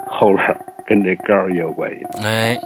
[0.08, 2.04] 后边跟这杆儿也有关系。
[2.22, 2.56] 哎，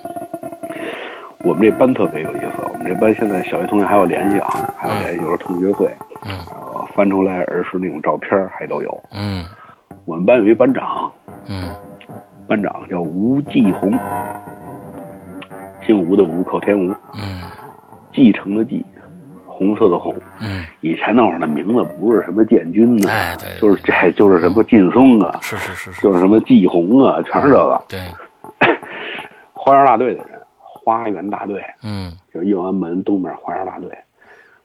[1.42, 5.90] 我们这班特别有意思，我们这班现在小学同学还有联系啊，还有联系，有时候同学会，
[6.94, 9.02] 翻出来儿时那种照片还都有。
[9.12, 9.44] 嗯。
[10.04, 11.10] 我们班有一班长，
[11.48, 11.68] 嗯。
[12.46, 13.92] 班长叫吴继红，
[15.86, 17.40] 姓吴的吴，口天吴，嗯。
[18.12, 18.84] 继承的继，
[19.46, 20.14] 红色的红。
[20.40, 27.82] 嗯，以前那会儿的名字不是什么建军呐、哎对，就是这就是什么劲松啊，是是是是，就是什么继红啊，全是这个。
[27.88, 28.00] 对，
[29.54, 30.31] 花园大队的人，
[30.82, 33.90] 花园大队嗯就是右安门东边花园大队。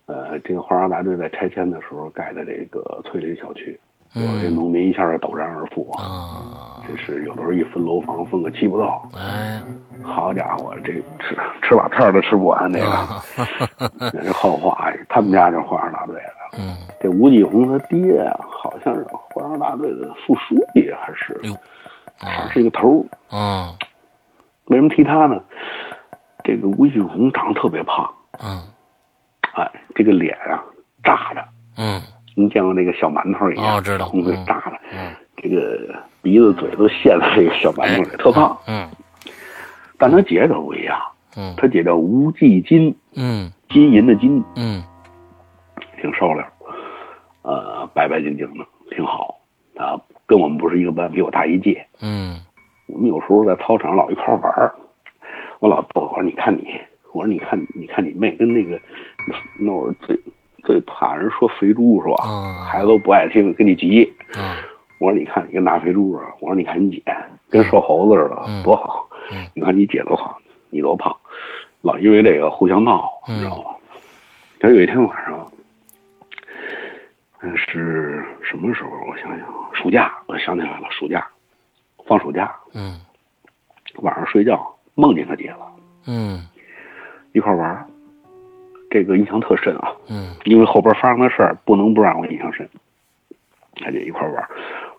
[0.06, 3.78] 呃，这个花园大队在拆迁的时候盖的这个翠林小区，
[4.14, 6.02] 有的这嗯农民一下就陡然而富啊。
[6.02, 9.62] 啊，这是有的时候一分楼房分个七八套，哎，
[10.02, 14.10] 好家伙，这吃吃把片都吃不完那个。
[14.14, 16.58] 那是后话，他们家就是花园大队的。
[16.58, 21.54] 嗯，这吴继红他爹啊，好像是花园大队的副书记，还是哟，
[22.20, 23.06] 啊，还是一个头儿。
[23.34, 23.76] 嗯
[24.68, 25.42] 为什么提他呢？
[26.48, 28.10] 这个吴继红长得特别胖，
[28.42, 28.64] 嗯。
[29.54, 30.64] 哎，这个脸啊
[31.04, 31.44] 炸的，
[31.78, 32.02] 嗯。
[32.36, 33.76] 您见过那个小馒头一样？
[33.76, 34.06] 哦知道。
[34.06, 34.46] 红嘴嗯。
[34.46, 35.14] 炸的，嗯。
[35.36, 38.58] 这这个鼻子嘴都陷在这个小馒头里，特胖。
[38.66, 38.90] 嗯。
[39.98, 40.98] 但他姐可不一样，
[41.36, 41.54] 嗯。
[41.58, 43.52] 他姐叫吴继金，嗯。
[43.70, 44.82] 金银的金，嗯。
[46.00, 46.42] 挺瘦溜，
[47.42, 49.36] 呃，白白净净的，挺好。
[49.76, 51.86] 啊，跟我们不是一个班，比我大一届。
[52.02, 52.40] 嗯。
[52.88, 54.74] 我们有时候在操场老一块玩儿，
[55.60, 56.80] 我老逗我说：“你看你，
[57.14, 58.80] 我说你看你看你妹跟那个
[59.60, 60.20] 那会儿最
[60.64, 62.24] 最怕人说肥猪是吧？
[62.26, 64.12] 嗯孩子都不爱听，跟你急。
[64.38, 64.56] 嗯
[65.00, 67.04] 我说你看你跟大肥猪似的，我说你看你姐
[67.50, 69.08] 跟瘦猴子似的，嗯多好。
[69.32, 70.40] 嗯你看你姐多好，
[70.70, 71.16] 你多胖，
[71.82, 73.76] 老因为这个互相闹，嗯你知道吗？
[74.60, 75.52] 可有一天晚上，
[77.42, 78.90] 嗯，是什么时候？
[79.10, 81.28] 我想想，暑假，我想起来了，暑假，
[82.06, 83.00] 放暑假，嗯
[83.98, 84.68] 晚上睡觉
[84.98, 85.72] 梦见他爹了，
[86.08, 86.42] 嗯
[87.34, 87.86] 一块玩儿
[88.90, 92.68] 这个印象特深啊，嗯因为后边发生的事儿不能不让我印象深。
[93.76, 94.50] 他姐一块玩儿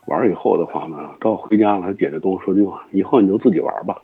[0.07, 4.01] 玩儿以后的话呢，到回家了，他姐就跟我说句话：以后你就自己玩儿吧。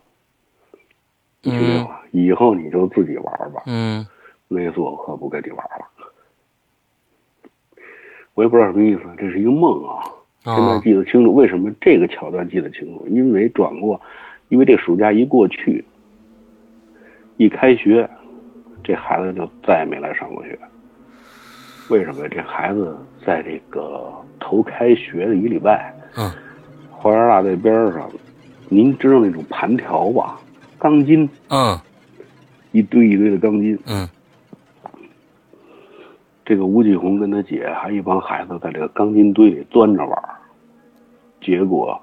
[1.42, 2.01] 你听见吗？
[2.11, 3.62] 以后你就自己玩儿吧。
[3.66, 4.05] 嗯
[4.49, 5.86] 那次我可不跟你玩了。
[8.34, 10.03] 我也不知道什么意思，这是一个梦啊。
[10.45, 13.07] 现在哦记得清楚，为什么这个桥段记得清楚？
[13.09, 14.01] 因为转过，
[14.49, 15.84] 因为这暑假一过去，
[17.36, 18.09] 一开学，
[18.82, 20.59] 这孩子就再也没来上过学。
[21.90, 22.28] 为什么？
[22.28, 26.30] 这孩子在这个头开学的一礼拜，嗯
[26.90, 28.11] 花园大队边上，
[28.70, 30.40] 您知道那种盘条吧？
[30.78, 31.78] 钢筋，嗯
[32.72, 33.78] 一堆一堆的钢筋。
[33.86, 34.09] 嗯
[36.47, 40.28] 这个吴继红跟他姐还一帮孩子在这个钢筋堆里钻着玩儿，
[41.40, 41.99] 结果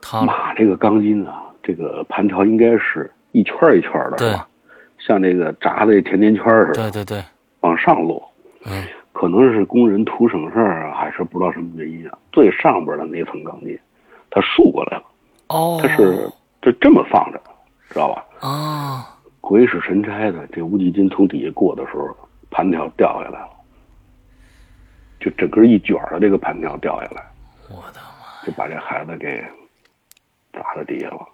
[0.00, 4.48] 他妈，这个钢筋啊，这个盘条应该是一圈儿一圈儿的，对是吧？
[4.98, 7.24] 像这个炸的甜甜圈似的，对对对
[7.60, 8.22] 往上落。
[8.64, 12.18] 嗯可能是工人图省事儿啊，还是不知道什么原因啊？
[12.32, 13.78] 最上边的那层钢筋，
[14.30, 15.04] 它竖过来了，
[15.48, 17.40] 哦它是就这么放着，
[17.88, 18.24] 知道吧？
[18.46, 22.14] 啊鬼使神差的，这无极金从底下过的时候，
[22.50, 23.48] 盘条掉下来了，
[25.18, 27.24] 就整个一卷儿的这个盘条掉下来，
[27.70, 29.42] 我的妈就把这孩子给
[30.52, 31.26] 砸在地下了，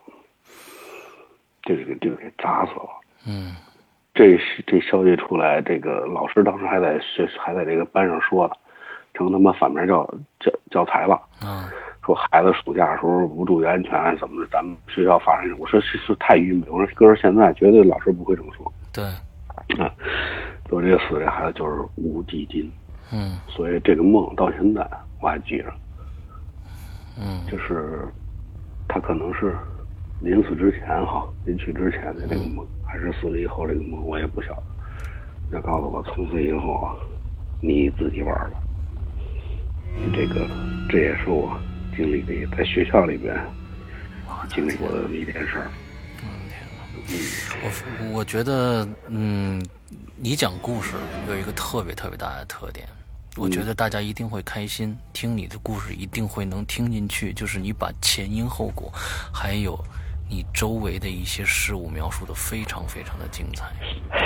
[1.63, 2.89] 这个就给砸死了。
[3.27, 3.55] 嗯
[4.15, 8.55] 这是这消息出来，这个老师当时还在学还在这个班上说呢，
[9.15, 10.05] 成他妈反面教
[10.39, 11.15] 教教材了。
[11.41, 11.71] 啊
[12.05, 19.05] 说孩子暑假的时候不注意安全怎么的，咱们学校发生，我说是是太愚昧，我说搁着现在绝对老师不会这么说对
[19.79, 19.89] 啊。
[20.69, 22.69] 说这个死这孩子就是无地金，
[23.13, 24.85] 嗯所以这个梦到现在
[25.21, 25.73] 我还记着，
[27.17, 28.09] 嗯就是
[28.89, 29.57] 他可能是
[30.23, 34.63] 临死之前哈，临去之前的那个梦，还是死了以后这个梦，我也不晓得。
[35.53, 36.95] 要告诉我，从此以后啊，
[37.61, 38.63] 你自己玩吧。
[40.15, 40.49] 这个
[40.89, 41.59] 这也是我
[41.97, 43.37] 经历的，在学校里边
[44.55, 45.71] 经历过的一件事儿。
[47.65, 49.63] 我我觉得，嗯，
[50.17, 50.95] 你讲故事
[51.29, 52.87] 有一个特别特别大的特点，
[53.37, 58.91] 我觉得大家一定会开心，听你的故事一定会能听进去，就是你把前因后果，
[59.35, 59.79] 还有
[60.29, 63.65] 你周围的一些事物描述的非常非常的精彩。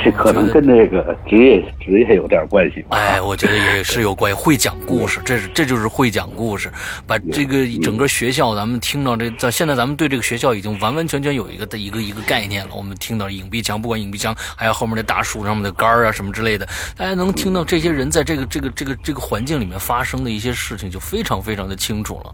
[0.04, 2.96] 这可能跟这个职业职业有点关系吧。
[2.96, 6.70] 哎，我觉得也是有关系，会讲故事，这是这就是会讲故事，
[7.06, 12.74] 把这个整个学校，咱们听到这，在现在咱们对这个学校已经完完全全有一个的一个一个概念了。
[12.74, 16.66] 我们听到影壁墙，不管影壁墙，还有后面那大树上面的杆儿啊什么之类的，
[16.96, 22.32] 大家能听到这些人在这个这个这个这个环境里面发生的一些事情，就非常非常的清楚了。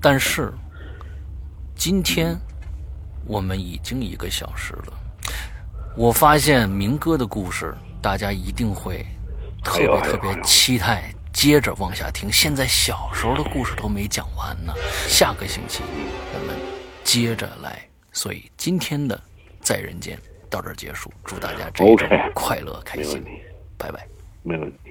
[0.00, 0.52] 但是
[1.74, 2.36] 今天
[3.26, 4.92] 我们已经一个小时了。
[5.96, 9.04] 我发现明哥的故事，大家一定会
[9.64, 12.30] 特别特别期待，接着往下听。
[12.30, 14.72] 现在小时候的故事都没讲完呢，
[15.08, 15.82] 下个星期
[16.34, 16.56] 我们
[17.02, 17.82] 接着来。
[18.12, 19.20] 所以今天的
[19.60, 20.18] 在人间
[20.48, 23.24] 到这儿结束，祝大家这一周快乐开心
[23.76, 24.06] 拜拜。
[24.42, 24.85] 没问题。